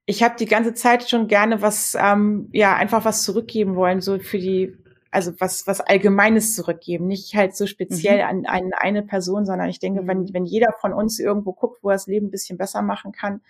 Ich 0.06 0.22
habe 0.22 0.34
die 0.36 0.46
ganze 0.46 0.74
Zeit 0.74 1.08
schon 1.08 1.28
gerne 1.28 1.62
was, 1.62 1.96
ähm, 1.98 2.48
ja, 2.52 2.74
einfach 2.74 3.04
was 3.04 3.22
zurückgeben 3.22 3.76
wollen, 3.76 4.00
so 4.00 4.18
für 4.18 4.38
die, 4.38 4.76
also 5.10 5.32
was, 5.38 5.66
was 5.66 5.80
Allgemeines 5.80 6.54
zurückgeben, 6.54 7.06
nicht 7.06 7.34
halt 7.34 7.56
so 7.56 7.66
speziell 7.66 8.18
mhm. 8.18 8.46
an, 8.46 8.46
an 8.46 8.70
eine 8.76 9.02
Person, 9.02 9.46
sondern 9.46 9.68
ich 9.68 9.78
denke, 9.78 10.06
wenn, 10.06 10.22
mhm. 10.22 10.30
wenn 10.32 10.44
jeder 10.44 10.72
von 10.80 10.92
uns 10.92 11.18
irgendwo 11.18 11.52
guckt, 11.52 11.82
wo 11.82 11.90
er 11.90 11.94
das 11.94 12.06
Leben 12.06 12.26
ein 12.26 12.30
bisschen 12.30 12.58
besser 12.58 12.82
machen 12.82 13.12
kann, 13.12 13.42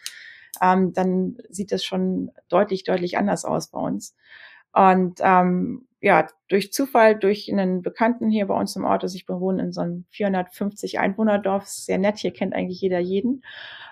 ähm, 0.60 0.92
dann 0.92 1.38
sieht 1.48 1.72
das 1.72 1.84
schon 1.84 2.30
deutlich, 2.48 2.84
deutlich 2.84 3.16
anders 3.16 3.44
aus 3.44 3.68
bei 3.68 3.80
uns. 3.80 4.14
Und 4.72 5.20
ähm, 5.22 5.86
ja, 6.02 6.26
durch 6.48 6.72
Zufall, 6.72 7.16
durch 7.16 7.50
einen 7.50 7.80
Bekannten 7.80 8.28
hier 8.28 8.46
bei 8.46 8.58
uns 8.58 8.74
im 8.74 8.84
Ort, 8.84 9.04
also 9.04 9.14
ich 9.14 9.24
bewohne 9.24 9.62
in 9.62 9.72
so 9.72 9.82
einem 9.82 10.04
450 10.10 10.98
Einwohnerdorf, 10.98 11.66
sehr 11.66 11.96
nett, 11.96 12.18
hier 12.18 12.32
kennt 12.32 12.54
eigentlich 12.54 12.80
jeder 12.80 12.98
jeden. 12.98 13.44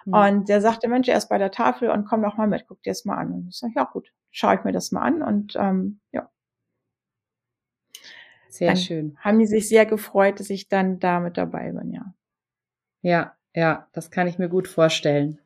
Mhm. 0.04 0.14
Und 0.14 0.48
der 0.48 0.60
sagte, 0.60 0.88
Mensch, 0.88 1.08
er 1.08 1.16
ist 1.16 1.28
bei 1.28 1.38
der 1.38 1.52
Tafel 1.52 1.88
und 1.88 2.06
komm 2.06 2.22
doch 2.22 2.36
mal 2.36 2.48
mit, 2.48 2.64
guck 2.66 2.82
dir 2.82 2.90
das 2.90 3.04
mal 3.04 3.16
an. 3.16 3.32
Und 3.32 3.48
ich 3.50 3.58
sage, 3.58 3.74
ja 3.76 3.84
gut, 3.84 4.12
schaue 4.32 4.56
ich 4.56 4.64
mir 4.64 4.72
das 4.72 4.90
mal 4.90 5.02
an 5.02 5.22
und 5.22 5.54
ähm, 5.56 6.00
ja. 6.10 6.28
Sehr 8.48 8.68
dann 8.68 8.76
schön. 8.76 9.16
Haben 9.20 9.38
die 9.38 9.46
sich 9.46 9.68
sehr 9.68 9.86
gefreut, 9.86 10.40
dass 10.40 10.50
ich 10.50 10.68
dann 10.68 10.98
da 10.98 11.20
mit 11.20 11.36
dabei 11.36 11.70
bin, 11.70 11.92
ja. 11.92 12.12
Ja, 13.02 13.36
ja, 13.54 13.86
das 13.92 14.10
kann 14.10 14.26
ich 14.26 14.36
mir 14.36 14.48
gut 14.48 14.66
vorstellen. 14.66 15.38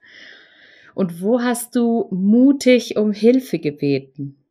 Und 0.94 1.20
wo 1.20 1.42
hast 1.42 1.76
du 1.76 2.08
mutig 2.10 2.96
um 2.96 3.12
Hilfe 3.12 3.58
gebeten? 3.58 4.43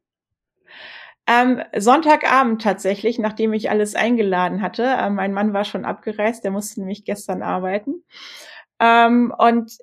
Ähm, 1.26 1.62
Sonntagabend 1.76 2.62
tatsächlich, 2.62 3.18
nachdem 3.18 3.54
ich 3.54 3.70
alles 3.70 3.96
eingeladen 3.96 4.62
hatte. 4.62 4.84
Äh, 4.84 5.10
mein 5.10 5.34
Mann 5.34 5.54
war 5.54 5.64
schon 5.64 5.86
abgereist, 5.86 6.44
der 6.44 6.52
musste 6.52 6.82
nämlich 6.82 7.06
gestern 7.06 7.42
arbeiten. 7.42 8.04
Ähm, 8.80 9.34
und 9.38 9.78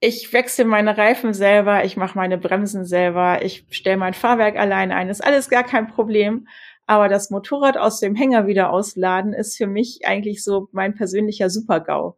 ich 0.00 0.32
wechsle 0.32 0.64
meine 0.64 0.96
Reifen 0.96 1.34
selber, 1.34 1.84
ich 1.84 1.96
mache 1.96 2.16
meine 2.16 2.38
Bremsen 2.38 2.84
selber, 2.84 3.42
ich 3.42 3.66
stelle 3.70 3.96
mein 3.96 4.14
Fahrwerk 4.14 4.56
allein 4.56 4.92
ein, 4.92 5.08
ist 5.08 5.24
alles 5.24 5.50
gar 5.50 5.64
kein 5.64 5.88
Problem. 5.88 6.48
Aber 6.86 7.08
das 7.08 7.30
Motorrad 7.30 7.76
aus 7.76 8.00
dem 8.00 8.14
Hänger 8.14 8.46
wieder 8.46 8.70
ausladen 8.70 9.32
ist 9.32 9.56
für 9.56 9.66
mich 9.66 10.06
eigentlich 10.06 10.44
so 10.44 10.68
mein 10.72 10.94
persönlicher 10.94 11.50
Supergau. 11.50 12.16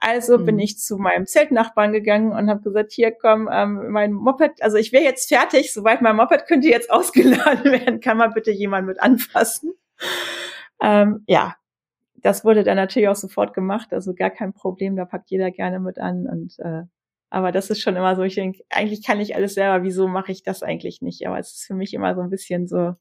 Also 0.00 0.38
mhm. 0.38 0.46
bin 0.46 0.58
ich 0.58 0.78
zu 0.78 0.96
meinem 0.96 1.26
Zeltnachbarn 1.26 1.92
gegangen 1.92 2.32
und 2.32 2.48
habe 2.48 2.62
gesagt, 2.62 2.92
hier 2.92 3.12
komm, 3.12 3.48
ähm, 3.52 3.90
mein 3.90 4.12
Moped, 4.12 4.62
also 4.62 4.76
ich 4.76 4.92
wäre 4.92 5.04
jetzt 5.04 5.28
fertig, 5.28 5.72
soweit 5.72 6.02
mein 6.02 6.16
Moped 6.16 6.46
könnte 6.46 6.68
jetzt 6.68 6.90
ausgeladen 6.90 7.64
werden, 7.72 8.00
kann 8.00 8.16
man 8.16 8.32
bitte 8.32 8.50
jemand 8.50 8.86
mit 8.86 9.00
anfassen. 9.00 9.72
Ähm, 10.80 11.24
ja, 11.26 11.56
das 12.16 12.44
wurde 12.44 12.64
dann 12.64 12.76
natürlich 12.76 13.08
auch 13.08 13.16
sofort 13.16 13.54
gemacht, 13.54 13.92
also 13.92 14.14
gar 14.14 14.30
kein 14.30 14.52
Problem, 14.52 14.96
da 14.96 15.04
packt 15.04 15.30
jeder 15.30 15.50
gerne 15.50 15.80
mit 15.80 15.98
an 15.98 16.26
und 16.28 16.58
äh, 16.58 16.82
aber 17.30 17.52
das 17.52 17.70
ist 17.70 17.80
schon 17.80 17.96
immer 17.96 18.16
so, 18.16 18.22
ich 18.22 18.36
denke, 18.36 18.64
eigentlich 18.70 19.04
kann 19.04 19.20
ich 19.20 19.36
alles 19.36 19.54
selber, 19.54 19.84
wieso 19.84 20.08
mache 20.08 20.32
ich 20.32 20.42
das 20.42 20.62
eigentlich 20.62 21.02
nicht? 21.02 21.26
Aber 21.26 21.38
es 21.38 21.52
ist 21.52 21.66
für 21.66 21.74
mich 21.74 21.92
immer 21.92 22.14
so 22.14 22.22
ein 22.22 22.30
bisschen 22.30 22.66
so, 22.66 22.94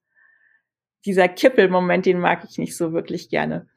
dieser 1.05 1.29
Kippelmoment, 1.29 2.05
den 2.05 2.19
mag 2.19 2.43
ich 2.49 2.57
nicht 2.57 2.75
so 2.75 2.91
wirklich 2.91 3.29
gerne. 3.29 3.67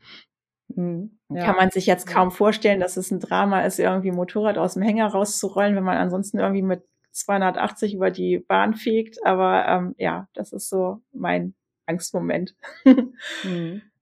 Mhm. 0.76 1.18
Ja. 1.28 1.44
Kann 1.44 1.56
man 1.56 1.70
sich 1.70 1.87
jetzt 1.87 2.06
kaum 2.06 2.30
vorstellen, 2.30 2.80
dass 2.80 2.96
es 2.96 3.11
ein 3.11 3.20
Drama 3.20 3.62
ist, 3.62 3.78
irgendwie 3.78 4.11
Motorrad 4.11 4.59
aus 4.59 4.74
dem 4.74 4.83
Hänger 4.83 5.09
rauszurollen, 5.09 5.76
wenn 5.76 5.85
man 5.85 5.96
ansonsten 5.96 6.38
irgendwie 6.38 6.62
mit 6.62 6.83
280 7.12 7.94
über 7.94 8.11
die 8.11 8.38
Bahn 8.38 8.74
fegt. 8.74 9.24
Aber 9.24 9.66
ähm, 9.68 9.94
ja, 9.98 10.28
das 10.35 10.52
ist 10.52 10.68
so 10.68 11.00
mein 11.12 11.54
Angstmoment. 11.87 12.54
mhm. 13.44 13.83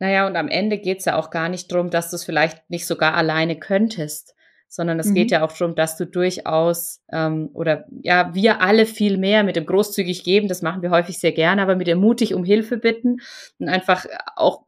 Naja, 0.00 0.26
und 0.26 0.34
am 0.36 0.48
Ende 0.48 0.78
geht's 0.78 1.04
ja 1.04 1.16
auch 1.16 1.30
gar 1.30 1.48
nicht 1.48 1.70
drum, 1.70 1.88
dass 1.88 2.10
du 2.10 2.16
es 2.16 2.24
vielleicht 2.24 2.68
nicht 2.68 2.84
sogar 2.84 3.14
alleine 3.14 3.56
könntest, 3.56 4.34
sondern 4.68 4.98
es 4.98 5.06
mhm. 5.06 5.14
geht 5.14 5.30
ja 5.30 5.44
auch 5.44 5.52
darum, 5.52 5.76
dass 5.76 5.96
du 5.96 6.04
durchaus 6.04 7.00
ähm, 7.12 7.48
oder 7.54 7.86
ja, 8.02 8.34
wir 8.34 8.60
alle 8.60 8.86
viel 8.86 9.18
mehr 9.18 9.44
mit 9.44 9.54
dem 9.54 9.66
großzügig 9.66 10.24
geben, 10.24 10.48
das 10.48 10.62
machen 10.62 10.82
wir 10.82 10.90
häufig 10.90 11.20
sehr 11.20 11.30
gerne, 11.30 11.62
aber 11.62 11.76
mit 11.76 11.86
dem 11.86 11.98
mutig 11.98 12.34
um 12.34 12.44
Hilfe 12.44 12.76
bitten 12.76 13.18
und 13.58 13.68
einfach 13.68 14.04
auch 14.34 14.64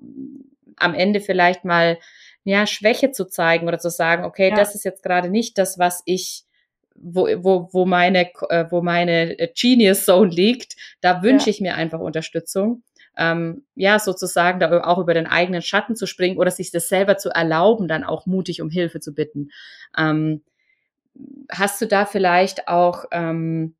am 0.77 0.95
Ende 0.95 1.21
vielleicht 1.21 1.65
mal 1.65 1.99
ja 2.45 2.67
Schwäche 2.67 3.11
zu 3.11 3.27
zeigen 3.27 3.67
oder 3.67 3.79
zu 3.79 3.91
sagen, 3.91 4.25
okay, 4.25 4.51
ja. 4.51 4.57
das 4.57 4.75
ist 4.75 4.85
jetzt 4.85 5.03
gerade 5.03 5.29
nicht 5.29 5.59
das, 5.59 5.79
was 5.79 6.03
ich 6.05 6.45
wo, 6.99 7.27
wo, 7.43 7.69
wo 7.73 7.85
meine, 7.85 8.31
äh, 8.49 8.65
wo 8.71 8.83
meine 8.83 9.37
Genius 9.55 10.05
Zone 10.05 10.31
liegt, 10.31 10.77
da 11.01 11.23
wünsche 11.23 11.47
ja. 11.47 11.51
ich 11.51 11.61
mir 11.61 11.75
einfach 11.75 12.01
Unterstützung. 12.01 12.83
Ähm, 13.19 13.65
ja, 13.75 13.99
sozusagen 13.99 14.61
da 14.61 14.83
auch 14.85 14.99
über 14.99 15.15
den 15.15 15.27
eigenen 15.27 15.63
Schatten 15.63 15.97
zu 15.97 16.07
springen 16.07 16.37
oder 16.37 16.51
sich 16.51 16.71
das 16.71 16.89
selber 16.89 17.17
zu 17.17 17.31
erlauben, 17.31 17.89
dann 17.89 18.05
auch 18.05 18.27
mutig 18.27 18.61
um 18.61 18.69
Hilfe 18.69 19.01
zu 19.01 19.15
bitten. 19.15 19.51
Ähm, 19.97 20.43
hast 21.51 21.81
du 21.81 21.87
da 21.87 22.05
vielleicht 22.05 22.69
auch 22.69 23.05
ähm, 23.13 23.75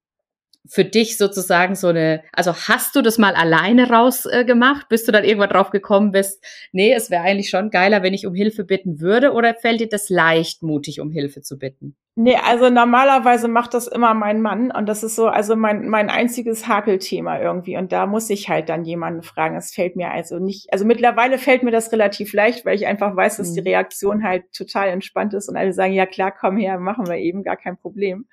für 0.69 0.85
dich 0.85 1.17
sozusagen 1.17 1.75
so 1.75 1.89
eine, 1.89 2.23
also 2.33 2.55
hast 2.55 2.97
du 2.97 3.03
das 3.03 3.19
mal 3.19 3.35
alleine 3.35 3.91
rausgemacht, 3.91 4.85
äh, 4.85 4.89
bis 4.89 5.05
du 5.05 5.13
dann 5.13 5.25
irgendwann 5.25 5.51
drauf 5.51 5.71
gekommen 5.71 6.13
bist, 6.13 6.45
nee, 6.73 6.93
es 6.93 7.11
wäre 7.11 7.23
eigentlich 7.23 7.51
schon 7.51 7.71
geiler, 7.71 8.03
wenn 8.03 8.15
ich 8.15 8.27
um 8.27 8.35
Hilfe 8.35 8.65
bitten 8.65 9.01
würde, 9.01 9.33
oder 9.33 9.55
fällt 9.55 9.81
dir 9.81 9.89
das 9.89 10.09
leicht, 10.09 10.63
mutig 10.63 11.01
um 11.01 11.11
Hilfe 11.11 11.43
zu 11.43 11.59
bitten? 11.59 11.97
Nee, 12.19 12.37
also 12.37 12.71
normalerweise 12.71 13.47
macht 13.47 13.75
das 13.75 13.87
immer 13.87 14.15
mein 14.15 14.41
Mann 14.41 14.71
und 14.71 14.87
das 14.87 15.03
ist 15.03 15.17
so, 15.17 15.27
also 15.29 15.55
mein, 15.55 15.87
mein 15.87 16.09
einziges 16.09 16.67
Hakelthema 16.67 17.39
irgendwie 17.39 17.77
und 17.77 17.93
da 17.93 18.07
muss 18.07 18.31
ich 18.31 18.49
halt 18.49 18.71
dann 18.71 18.87
jemanden 18.87 19.23
fragen. 19.23 19.55
Es 19.55 19.75
fällt 19.75 19.97
mir 19.97 20.11
also 20.11 20.39
nicht, 20.39 20.73
also 20.73 20.87
mittlerweile 20.87 21.37
fällt 21.37 21.63
mir 21.63 21.73
das 21.73 21.93
relativ 21.93 22.33
leicht, 22.33 22.65
weil 22.65 22.75
ich 22.75 22.87
einfach 22.87 23.15
weiß, 23.15 23.37
dass 23.37 23.51
mhm. 23.51 23.55
die 23.57 23.61
Reaktion 23.61 24.25
halt 24.25 24.51
total 24.55 24.89
entspannt 24.89 25.35
ist 25.35 25.51
und 25.51 25.59
alle 25.59 25.75
sagen, 25.75 25.93
ja 25.93 26.07
klar, 26.07 26.33
komm 26.33 26.57
her, 26.57 26.79
machen 26.79 27.07
wir 27.07 27.17
eben, 27.19 27.43
gar 27.43 27.59
kein 27.59 27.77
Problem. 27.77 28.27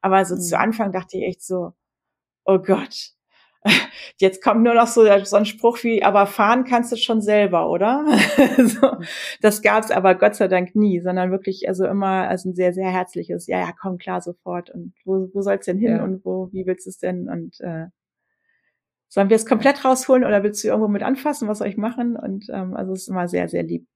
Aber 0.00 0.24
so 0.24 0.36
mhm. 0.36 0.40
zu 0.40 0.56
Anfang 0.56 0.92
dachte 0.92 1.16
ich 1.18 1.24
echt 1.24 1.42
so, 1.42 1.72
oh 2.44 2.58
Gott, 2.60 3.14
jetzt 4.18 4.42
kommt 4.42 4.62
nur 4.62 4.74
noch 4.74 4.86
so, 4.86 5.04
so 5.24 5.36
ein 5.36 5.46
Spruch 5.46 5.82
wie, 5.82 6.02
aber 6.02 6.26
fahren 6.26 6.64
kannst 6.64 6.92
du 6.92 6.96
schon 6.96 7.20
selber, 7.20 7.70
oder? 7.70 8.04
so, 8.58 8.96
das 9.40 9.62
gab's 9.62 9.90
aber 9.90 10.14
Gott 10.14 10.34
sei 10.34 10.48
Dank 10.48 10.74
nie, 10.74 11.00
sondern 11.00 11.30
wirklich 11.30 11.68
also 11.68 11.86
immer 11.86 12.28
also 12.28 12.50
ein 12.50 12.54
sehr, 12.54 12.72
sehr 12.72 12.90
herzliches, 12.90 13.46
ja, 13.46 13.58
ja, 13.60 13.72
komm 13.72 13.98
klar 13.98 14.20
sofort 14.20 14.70
und 14.70 14.94
wo, 15.04 15.28
wo 15.32 15.40
soll's 15.40 15.66
denn 15.66 15.78
hin 15.78 15.96
ja. 15.96 16.04
und 16.04 16.24
wo, 16.24 16.48
wie 16.52 16.66
willst 16.66 16.86
du 16.86 16.90
es 16.90 16.98
denn 16.98 17.28
und 17.28 17.60
äh, 17.60 17.86
sollen 19.08 19.30
wir 19.30 19.36
es 19.36 19.46
komplett 19.46 19.84
rausholen 19.84 20.24
oder 20.24 20.42
willst 20.42 20.64
du 20.64 20.68
irgendwo 20.68 20.88
mit 20.88 21.02
anfassen, 21.02 21.48
was 21.48 21.58
soll 21.58 21.68
ich 21.68 21.76
machen? 21.76 22.16
Und 22.16 22.46
ähm, 22.50 22.74
also 22.74 22.92
es 22.92 23.02
ist 23.02 23.08
immer 23.08 23.28
sehr, 23.28 23.48
sehr 23.48 23.62
lieb. 23.62 23.86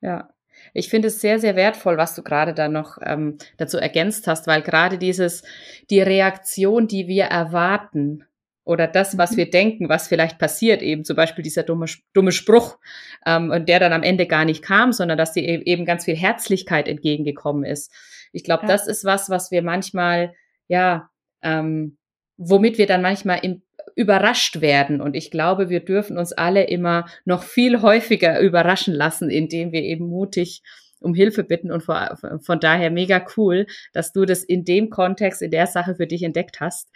Ja, 0.00 0.34
ich 0.72 0.88
finde 0.88 1.08
es 1.08 1.20
sehr, 1.20 1.38
sehr 1.38 1.56
wertvoll, 1.56 1.96
was 1.96 2.14
du 2.14 2.22
gerade 2.22 2.54
da 2.54 2.68
noch 2.68 2.98
ähm, 3.02 3.38
dazu 3.56 3.78
ergänzt 3.78 4.26
hast, 4.26 4.46
weil 4.46 4.62
gerade 4.62 4.98
dieses, 4.98 5.44
die 5.90 6.00
Reaktion, 6.00 6.88
die 6.88 7.06
wir 7.06 7.24
erwarten, 7.24 8.24
oder 8.64 8.86
das, 8.86 9.18
was 9.18 9.32
mhm. 9.32 9.36
wir 9.36 9.50
denken, 9.50 9.88
was 9.88 10.08
vielleicht 10.08 10.38
passiert, 10.38 10.82
eben 10.82 11.04
zum 11.04 11.16
Beispiel 11.16 11.42
dieser 11.42 11.62
dumme, 11.62 11.86
dumme 12.12 12.32
Spruch, 12.32 12.78
ähm, 13.26 13.50
und 13.50 13.68
der 13.68 13.80
dann 13.80 13.92
am 13.92 14.02
Ende 14.02 14.26
gar 14.26 14.44
nicht 14.44 14.62
kam, 14.62 14.92
sondern 14.92 15.18
dass 15.18 15.32
dir 15.32 15.42
e-, 15.42 15.62
eben 15.64 15.84
ganz 15.84 16.04
viel 16.04 16.16
Herzlichkeit 16.16 16.88
entgegengekommen 16.88 17.64
ist. 17.64 17.92
Ich 18.32 18.44
glaube, 18.44 18.62
ja. 18.62 18.68
das 18.68 18.86
ist 18.86 19.04
was, 19.04 19.30
was 19.30 19.50
wir 19.50 19.62
manchmal, 19.62 20.34
ja, 20.66 21.10
ähm, 21.42 21.98
womit 22.36 22.78
wir 22.78 22.86
dann 22.86 23.02
manchmal 23.02 23.40
im 23.42 23.62
überrascht 23.96 24.60
werden. 24.60 25.00
Und 25.00 25.14
ich 25.14 25.30
glaube, 25.30 25.68
wir 25.68 25.80
dürfen 25.80 26.18
uns 26.18 26.32
alle 26.32 26.64
immer 26.64 27.06
noch 27.24 27.42
viel 27.42 27.82
häufiger 27.82 28.40
überraschen 28.40 28.94
lassen, 28.94 29.30
indem 29.30 29.72
wir 29.72 29.82
eben 29.82 30.08
mutig 30.08 30.62
um 31.00 31.14
Hilfe 31.14 31.44
bitten 31.44 31.70
und 31.70 31.82
von, 31.82 32.40
von 32.40 32.60
daher 32.60 32.90
mega 32.90 33.24
cool, 33.36 33.66
dass 33.92 34.12
du 34.12 34.24
das 34.24 34.42
in 34.42 34.64
dem 34.64 34.88
Kontext, 34.88 35.42
in 35.42 35.50
der 35.50 35.66
Sache 35.66 35.96
für 35.96 36.06
dich 36.06 36.22
entdeckt 36.22 36.60
hast. 36.60 36.90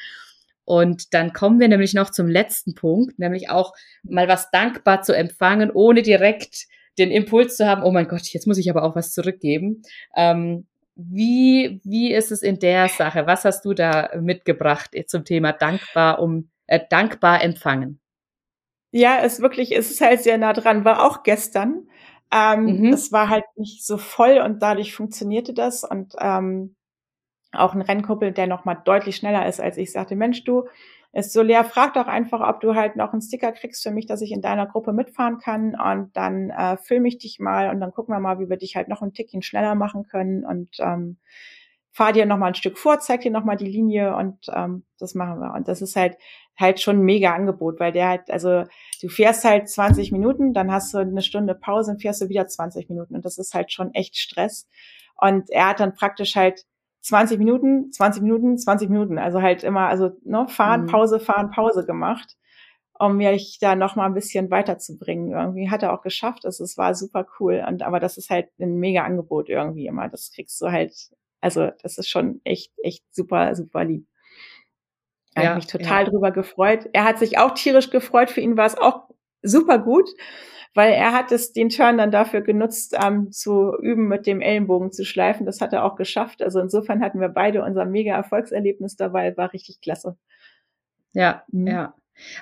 Und 0.69 1.15
dann 1.15 1.33
kommen 1.33 1.61
wir 1.61 1.69
nämlich 1.69 1.95
noch 1.95 2.11
zum 2.11 2.29
letzten 2.29 2.75
Punkt, 2.75 3.19
nämlich 3.19 3.49
auch 3.49 3.73
mal 4.03 4.29
was 4.29 4.51
dankbar 4.51 5.01
zu 5.01 5.17
empfangen, 5.17 5.71
ohne 5.71 6.03
direkt 6.03 6.67
den 6.99 7.11
Impuls 7.11 7.57
zu 7.57 7.67
haben, 7.67 7.83
oh 7.83 7.91
mein 7.91 8.07
Gott, 8.07 8.27
jetzt 8.35 8.47
muss 8.47 8.59
ich 8.59 8.69
aber 8.69 8.83
auch 8.83 8.95
was 8.95 9.15
zurückgeben. 9.15 9.81
Ähm, 10.15 10.67
wie, 10.95 11.81
wie 11.85 12.13
ist 12.13 12.31
es 12.31 12.43
in 12.43 12.59
der 12.59 12.91
Sache? 12.91 13.27
Was 13.27 13.47
hast 13.47 13.65
du 13.65 13.73
da 13.73 14.11
mitgebracht 14.21 14.91
zum 15.07 15.25
Thema 15.25 15.53
dankbar 15.53 16.19
um 16.19 16.51
äh, 16.67 16.81
dankbar 16.91 17.43
empfangen? 17.43 17.99
Ja, 18.91 19.21
es 19.23 19.41
wirklich, 19.41 19.75
es 19.75 19.91
ist 19.91 20.03
halt 20.03 20.21
sehr 20.21 20.37
nah 20.37 20.53
dran. 20.53 20.85
War 20.85 21.07
auch 21.07 21.23
gestern. 21.23 21.89
Ähm, 22.31 22.81
mhm. 22.81 22.93
Es 22.93 23.11
war 23.11 23.31
halt 23.31 23.45
nicht 23.57 23.87
so 23.87 23.97
voll 23.97 24.43
und 24.45 24.63
dadurch 24.63 24.95
funktionierte 24.95 25.55
das. 25.55 25.83
Und 25.83 26.13
ähm, 26.21 26.77
auch 27.53 27.75
ein 27.75 27.83
Rennkuppel, 27.83 28.33
der 28.33 28.47
noch 28.47 28.65
mal 28.65 28.75
deutlich 28.75 29.17
schneller 29.17 29.47
ist 29.47 29.61
als 29.61 29.77
ich, 29.77 29.93
sagte, 29.93 30.17
Mensch, 30.17 30.45
du, 30.45 30.65
ist 31.13 31.33
so 31.33 31.43
leer, 31.43 31.65
frag 31.65 31.95
doch 31.95 32.07
einfach, 32.07 32.47
ob 32.47 32.61
du 32.61 32.75
halt 32.75 32.97
noch 32.97 33.13
einen 33.13 33.23
Sticker 33.23 33.53
kriegst 33.53 33.83
für 33.83 33.91
mich, 33.91 34.07
dass 34.07 34.21
ich 34.21 34.31
in 34.31 34.43
deiner 34.43 34.67
Gruppe 34.67 34.93
mitfahren 34.93 35.39
kann 35.39 35.75
und 35.75 36.17
dann 36.17 36.51
äh, 36.51 36.77
film 36.77 37.07
ich 37.07 37.19
dich 37.19 37.39
mal 37.41 37.71
und 37.71 37.81
dann 37.81 37.93
gucken 37.93 38.15
wir 38.15 38.21
mal, 38.21 38.39
wie 38.39 38.51
wir 38.51 38.59
dich 38.59 38.77
halt 38.77 38.89
noch 38.89 39.01
ein 39.01 39.15
Tickchen 39.15 39.43
schneller 39.43 39.75
machen 39.75 40.05
können 40.05 40.45
und 40.45 40.69
ähm, 40.81 41.17
fahr 41.91 42.13
dir 42.13 42.27
noch 42.27 42.37
mal 42.37 42.49
ein 42.49 42.55
Stück 42.55 42.79
vor, 42.79 43.01
zeig 43.01 43.23
dir 43.23 43.31
noch 43.31 43.45
mal 43.45 43.57
die 43.57 43.67
Linie 43.67 44.15
und 44.17 44.39
ähm, 44.55 44.85
das 44.99 45.15
machen 45.15 45.41
wir. 45.41 45.55
Und 45.55 45.67
das 45.67 45.83
ist 45.83 45.97
halt 45.97 46.17
halt 46.59 46.81
schon 46.81 46.99
ein 46.99 47.05
mega 47.05 47.35
Angebot, 47.35 47.81
weil 47.81 47.93
der 47.93 48.09
halt, 48.09 48.31
also 48.31 48.65
du 49.01 49.09
fährst 49.09 49.45
halt 49.45 49.69
20 49.69 50.13
Minuten, 50.13 50.53
dann 50.53 50.71
hast 50.73 50.93
du 50.93 50.99
eine 50.99 51.23
Stunde 51.23 51.55
Pause 51.55 51.93
und 51.93 52.03
fährst 52.03 52.21
du 52.21 52.29
wieder 52.29 52.47
20 52.47 52.89
Minuten 52.89 53.15
und 53.15 53.25
das 53.25 53.39
ist 53.39 53.55
halt 53.55 53.73
schon 53.73 53.95
echt 53.95 54.17
Stress. 54.17 54.69
Und 55.17 55.51
er 55.51 55.69
hat 55.69 55.81
dann 55.81 55.95
praktisch 55.95 56.37
halt 56.37 56.65
20 57.01 57.39
Minuten, 57.39 57.93
20 57.93 58.23
Minuten, 58.23 58.59
20 58.59 58.89
Minuten. 58.91 59.19
Also 59.19 59.43
halt 59.43 59.65
immer, 59.65 59.89
also 59.89 60.11
ne, 60.25 60.47
fahren, 60.49 60.83
mhm. 60.83 60.87
Pause, 60.87 61.21
fahren, 61.21 61.51
Pause 61.51 61.87
gemacht, 61.87 62.37
um 62.99 63.17
mich 63.17 63.59
da 63.61 63.77
noch 63.77 63.97
mal 63.97 64.07
ein 64.07 64.15
bisschen 64.15 64.51
weiterzubringen. 64.51 65.33
Irgendwie 65.33 65.71
hat 65.71 65.83
er 65.83 65.93
auch 65.93 66.03
geschafft. 66.03 66.45
Also 66.45 66.65
es 66.65 66.77
war 66.77 66.95
super 66.95 67.27
cool. 67.39 67.65
Und 67.67 67.83
aber 67.83 68.01
das 68.01 68.19
ist 68.19 68.31
halt 68.31 68.49
ein 68.59 68.77
mega 68.77 69.05
Angebot 69.05 69.49
irgendwie 69.49 69.87
immer. 69.87 70.09
Das 70.09 70.33
kriegst 70.33 70.61
du 70.61 70.71
halt, 70.71 70.95
also 71.41 71.71
das 71.83 71.99
ist 71.99 72.09
schon 72.09 72.41
echt, 72.45 72.73
echt 72.83 73.05
super, 73.15 73.55
super 73.55 73.85
lieb. 73.85 74.07
Er 75.35 75.45
ja, 75.45 75.51
hat 75.51 75.57
mich 75.57 75.67
total 75.67 76.05
ja. 76.05 76.11
drüber 76.11 76.33
gefreut. 76.33 76.89
Er 76.93 77.05
hat 77.05 77.19
sich 77.21 77.39
auch 77.39 77.55
tierisch 77.55 77.91
gefreut. 77.91 78.31
Für 78.31 78.41
ihn 78.41 78.57
war 78.57 78.67
es 78.67 78.77
auch 78.77 79.08
super 79.49 79.79
gut 79.79 80.09
weil 80.75 80.93
er 80.93 81.13
hat 81.13 81.33
es 81.33 81.53
den 81.53 81.71
Turn 81.71 81.99
dann 81.99 82.13
dafür 82.13 82.41
genutzt, 82.41 82.97
ähm, 83.03 83.33
zu 83.33 83.77
üben, 83.81 84.07
mit 84.07 84.29
dem 84.29 84.41
Ellenbogen 84.41 84.93
zu 84.93 85.05
schleifen. 85.05 85.45
Das 85.45 85.61
hat 85.61 85.73
er 85.73 85.85
auch 85.85 85.97
geschafft. 85.97 86.41
Also 86.41 86.61
insofern 86.61 87.03
hatten 87.03 87.21
wir 87.21 87.31
beide 87.31 87.65
unser 87.65 87.85
mega 87.85 88.15
Erfolgserlebnis 88.15 88.95
dabei, 88.95 89.37
war 89.37 89.53
richtig 89.53 89.81
klasse. 89.81 90.17
Ja, 91.15 91.43
mhm. 91.51 91.67
ja. 91.67 91.95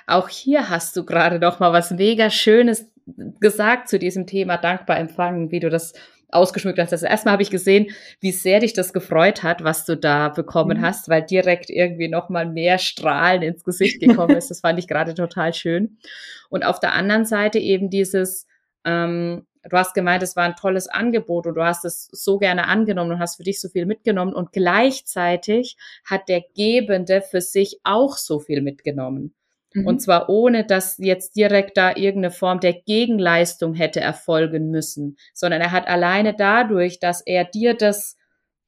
Auch 0.05 0.29
hier 0.29 0.69
hast 0.69 0.95
du 0.95 1.03
gerade 1.03 1.39
noch 1.39 1.59
mal 1.59 1.73
was 1.73 1.89
mega 1.89 2.29
Schönes 2.29 2.91
gesagt 3.39 3.87
zu 3.87 3.97
diesem 3.97 4.27
Thema 4.27 4.57
dankbar 4.57 4.99
empfangen, 4.99 5.49
wie 5.49 5.59
du 5.59 5.69
das 5.71 5.93
ausgeschmückt 6.29 6.79
hast. 6.79 6.91
Also 6.91 7.05
erstmal 7.05 7.33
habe 7.33 7.43
ich 7.43 7.49
gesehen, 7.49 7.87
wie 8.19 8.31
sehr 8.31 8.59
dich 8.59 8.73
das 8.73 8.93
gefreut 8.93 9.43
hat, 9.43 9.63
was 9.63 9.85
du 9.85 9.95
da 9.95 10.29
bekommen 10.29 10.79
mhm. 10.79 10.81
hast, 10.81 11.09
weil 11.09 11.23
direkt 11.23 11.69
irgendwie 11.69 12.09
noch 12.09 12.29
mal 12.29 12.45
mehr 12.45 12.77
Strahlen 12.77 13.41
ins 13.41 13.63
Gesicht 13.63 13.99
gekommen 14.01 14.35
ist. 14.35 14.49
Das 14.49 14.61
fand 14.61 14.79
ich 14.79 14.87
gerade 14.87 15.13
total 15.13 15.53
schön. 15.53 15.97
Und 16.49 16.65
auf 16.65 16.79
der 16.79 16.93
anderen 16.93 17.25
Seite 17.25 17.59
eben 17.59 17.89
dieses, 17.89 18.45
ähm, 18.83 19.45
du 19.63 19.77
hast 19.77 19.93
gemeint, 19.93 20.23
es 20.23 20.35
war 20.35 20.43
ein 20.43 20.55
tolles 20.55 20.87
Angebot 20.87 21.47
und 21.47 21.55
du 21.55 21.63
hast 21.63 21.85
es 21.85 22.09
so 22.11 22.37
gerne 22.37 22.67
angenommen 22.67 23.11
und 23.11 23.19
hast 23.19 23.37
für 23.37 23.43
dich 23.43 23.61
so 23.61 23.69
viel 23.69 23.85
mitgenommen 23.85 24.33
und 24.33 24.51
gleichzeitig 24.51 25.77
hat 26.05 26.27
der 26.27 26.43
Gebende 26.55 27.21
für 27.21 27.41
sich 27.41 27.79
auch 27.83 28.17
so 28.17 28.39
viel 28.39 28.61
mitgenommen. 28.61 29.33
Und 29.75 29.95
mhm. 29.95 29.99
zwar 29.99 30.29
ohne, 30.29 30.65
dass 30.65 30.97
jetzt 30.97 31.35
direkt 31.35 31.77
da 31.77 31.89
irgendeine 31.89 32.31
Form 32.31 32.59
der 32.59 32.73
Gegenleistung 32.73 33.73
hätte 33.73 33.99
erfolgen 33.99 34.69
müssen, 34.69 35.17
sondern 35.33 35.61
er 35.61 35.71
hat 35.71 35.87
alleine 35.87 36.33
dadurch, 36.33 36.99
dass 36.99 37.21
er 37.21 37.43
dir 37.43 37.73
das 37.73 38.17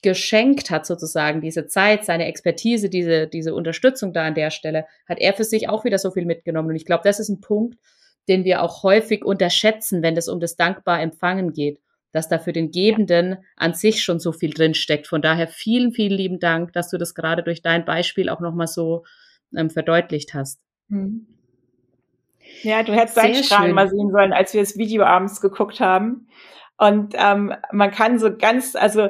geschenkt 0.01 0.69
hat, 0.71 0.85
sozusagen, 0.85 1.41
diese 1.41 1.67
Zeit, 1.67 2.05
seine 2.05 2.25
Expertise, 2.25 2.89
diese, 2.89 3.27
diese 3.27 3.53
Unterstützung 3.53 4.13
da 4.13 4.25
an 4.25 4.35
der 4.35 4.49
Stelle, 4.49 4.85
hat 5.07 5.19
er 5.19 5.33
für 5.33 5.43
sich 5.43 5.67
auch 5.67 5.83
wieder 5.83 5.97
so 5.97 6.11
viel 6.11 6.25
mitgenommen. 6.25 6.69
Und 6.69 6.75
ich 6.75 6.85
glaube, 6.85 7.03
das 7.03 7.19
ist 7.19 7.29
ein 7.29 7.41
Punkt, 7.41 7.77
den 8.27 8.43
wir 8.43 8.61
auch 8.61 8.83
häufig 8.83 9.25
unterschätzen, 9.25 10.01
wenn 10.01 10.15
es 10.15 10.29
um 10.29 10.39
das 10.39 10.55
dankbar 10.55 11.01
Empfangen 11.01 11.51
geht, 11.51 11.79
dass 12.11 12.29
da 12.29 12.39
für 12.39 12.53
den 12.53 12.71
Gebenden 12.71 13.37
an 13.55 13.73
sich 13.73 14.03
schon 14.03 14.19
so 14.19 14.31
viel 14.31 14.53
drinsteckt. 14.53 15.07
Von 15.07 15.21
daher 15.21 15.47
vielen, 15.47 15.91
vielen 15.91 16.13
lieben 16.13 16.39
Dank, 16.39 16.73
dass 16.73 16.89
du 16.89 16.97
das 16.97 17.13
gerade 17.13 17.43
durch 17.43 17.61
dein 17.61 17.85
Beispiel 17.85 18.29
auch 18.29 18.39
nochmal 18.39 18.67
so 18.67 19.03
ähm, 19.55 19.69
verdeutlicht 19.69 20.33
hast. 20.33 20.59
Hm. 20.89 21.25
Ja, 22.63 22.83
du 22.83 22.93
hättest 22.93 23.17
deinen 23.17 23.43
Strahlen 23.43 23.73
mal 23.73 23.89
sehen 23.89 24.11
sollen, 24.11 24.33
als 24.33 24.53
wir 24.53 24.61
das 24.61 24.77
Video 24.77 25.03
abends 25.03 25.39
geguckt 25.39 25.79
haben. 25.79 26.27
Und 26.77 27.13
ähm, 27.17 27.53
man 27.71 27.91
kann 27.91 28.19
so 28.19 28.35
ganz, 28.35 28.75
also 28.75 29.09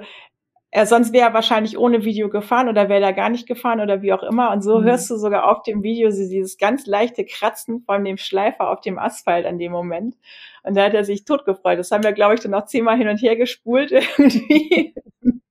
er, 0.71 0.85
sonst 0.85 1.13
wäre 1.13 1.29
er 1.29 1.33
wahrscheinlich 1.33 1.77
ohne 1.77 2.03
Video 2.03 2.29
gefahren 2.29 2.69
oder 2.69 2.89
wäre 2.89 3.03
er 3.03 3.13
gar 3.13 3.29
nicht 3.29 3.47
gefahren 3.47 3.79
oder 3.79 4.01
wie 4.01 4.13
auch 4.13 4.23
immer. 4.23 4.51
Und 4.51 4.61
so 4.61 4.79
mhm. 4.79 4.83
hörst 4.85 5.09
du 5.09 5.17
sogar 5.17 5.49
auf 5.49 5.63
dem 5.63 5.81
Video 5.81 6.11
so 6.11 6.27
dieses 6.29 6.57
ganz 6.57 6.85
leichte 6.85 7.25
Kratzen 7.25 7.81
von 7.85 8.03
dem 8.05 8.17
Schleifer 8.17 8.69
auf 8.69 8.81
dem 8.81 8.99
Asphalt 8.99 9.45
an 9.45 9.57
dem 9.57 9.71
Moment. 9.71 10.15
Und 10.63 10.75
da 10.75 10.85
hat 10.85 10.93
er 10.93 11.03
sich 11.03 11.25
totgefreut. 11.25 11.79
Das 11.79 11.91
haben 11.91 12.03
wir, 12.03 12.13
glaube 12.13 12.35
ich, 12.35 12.41
dann 12.41 12.51
noch 12.51 12.65
zehnmal 12.65 12.97
hin 12.97 13.07
und 13.07 13.21
her 13.21 13.35
gespult 13.35 13.91
irgendwie. 14.17 14.93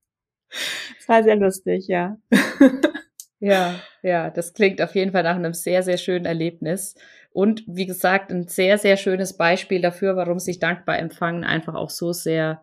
Das 0.99 1.09
war 1.09 1.23
sehr 1.23 1.37
lustig, 1.37 1.89
ja. 1.89 2.17
Ja, 3.41 3.81
ja, 4.03 4.31
das 4.31 4.53
klingt 4.53 4.83
auf 4.83 4.95
jeden 4.95 5.13
Fall 5.13 5.23
nach 5.23 5.37
einem 5.37 5.55
sehr, 5.55 5.83
sehr 5.83 5.97
schönen 5.97 6.25
Erlebnis. 6.25 6.95
Und 7.31 7.63
wie 7.67 7.87
gesagt, 7.87 8.33
ein 8.33 8.49
sehr, 8.49 8.79
sehr 8.79 8.97
schönes 8.97 9.37
Beispiel 9.37 9.81
dafür, 9.81 10.17
warum 10.17 10.39
sich 10.39 10.59
dankbar 10.59 10.99
empfangen 10.99 11.45
einfach 11.45 11.75
auch 11.75 11.91
so 11.91 12.13
sehr, 12.13 12.63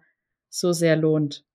so 0.49 0.73
sehr 0.73 0.95
lohnt. 0.95 1.45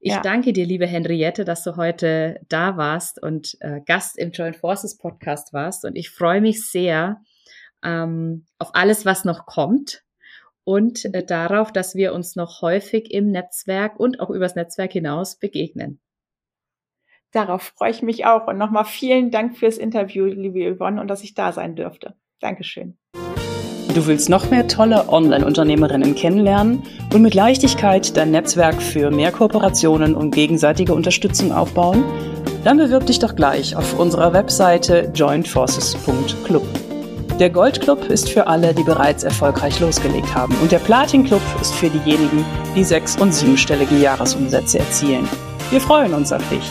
Ich 0.00 0.12
ja. 0.12 0.20
danke 0.20 0.52
dir, 0.52 0.66
liebe 0.66 0.86
Henriette, 0.86 1.46
dass 1.46 1.62
du 1.62 1.76
heute 1.76 2.38
da 2.50 2.76
warst 2.76 3.22
und 3.22 3.56
äh, 3.60 3.80
Gast 3.86 4.18
im 4.18 4.32
Joint 4.32 4.56
Forces 4.56 4.98
Podcast 4.98 5.54
warst. 5.54 5.86
Und 5.86 5.96
ich 5.96 6.10
freue 6.10 6.42
mich 6.42 6.70
sehr 6.70 7.22
ähm, 7.82 8.44
auf 8.58 8.74
alles, 8.74 9.06
was 9.06 9.24
noch 9.24 9.46
kommt 9.46 10.04
und 10.64 11.04
äh, 11.14 11.24
darauf, 11.24 11.72
dass 11.72 11.94
wir 11.94 12.12
uns 12.12 12.36
noch 12.36 12.60
häufig 12.60 13.12
im 13.12 13.30
Netzwerk 13.30 13.98
und 13.98 14.20
auch 14.20 14.30
übers 14.30 14.54
Netzwerk 14.54 14.92
hinaus 14.92 15.36
begegnen. 15.36 16.00
Darauf 17.34 17.72
freue 17.76 17.90
ich 17.90 18.00
mich 18.00 18.26
auch. 18.26 18.46
Und 18.46 18.58
nochmal 18.58 18.84
vielen 18.84 19.32
Dank 19.32 19.58
fürs 19.58 19.76
Interview, 19.76 20.24
liebe 20.24 20.76
Yvonne, 20.76 21.00
und 21.00 21.08
dass 21.08 21.24
ich 21.24 21.34
da 21.34 21.50
sein 21.50 21.74
dürfte. 21.74 22.14
Dankeschön. 22.40 22.96
Du 23.92 24.06
willst 24.06 24.28
noch 24.28 24.50
mehr 24.50 24.68
tolle 24.68 25.08
Online-Unternehmerinnen 25.08 26.14
kennenlernen 26.14 26.84
und 27.12 27.22
mit 27.22 27.34
Leichtigkeit 27.34 28.16
dein 28.16 28.30
Netzwerk 28.30 28.80
für 28.80 29.10
mehr 29.10 29.32
Kooperationen 29.32 30.14
und 30.14 30.32
gegenseitige 30.32 30.94
Unterstützung 30.94 31.52
aufbauen? 31.52 32.04
Dann 32.62 32.78
bewirb 32.78 33.06
dich 33.06 33.18
doch 33.18 33.34
gleich 33.34 33.76
auf 33.76 33.98
unserer 33.98 34.32
Webseite 34.32 35.10
jointforces.club. 35.14 36.66
Der 37.40 37.50
Goldclub 37.50 38.10
ist 38.10 38.30
für 38.30 38.46
alle, 38.46 38.74
die 38.74 38.84
bereits 38.84 39.24
erfolgreich 39.24 39.80
losgelegt 39.80 40.32
haben 40.34 40.54
und 40.62 40.70
der 40.70 40.78
Platin-Club 40.78 41.42
ist 41.60 41.74
für 41.74 41.90
diejenigen, 41.90 42.44
die 42.76 42.84
sechs- 42.84 43.16
und 43.16 43.34
siebenstellige 43.34 43.96
Jahresumsätze 43.96 44.78
erzielen. 44.78 45.28
Wir 45.70 45.80
freuen 45.80 46.14
uns 46.14 46.32
auf 46.32 46.48
dich. 46.48 46.64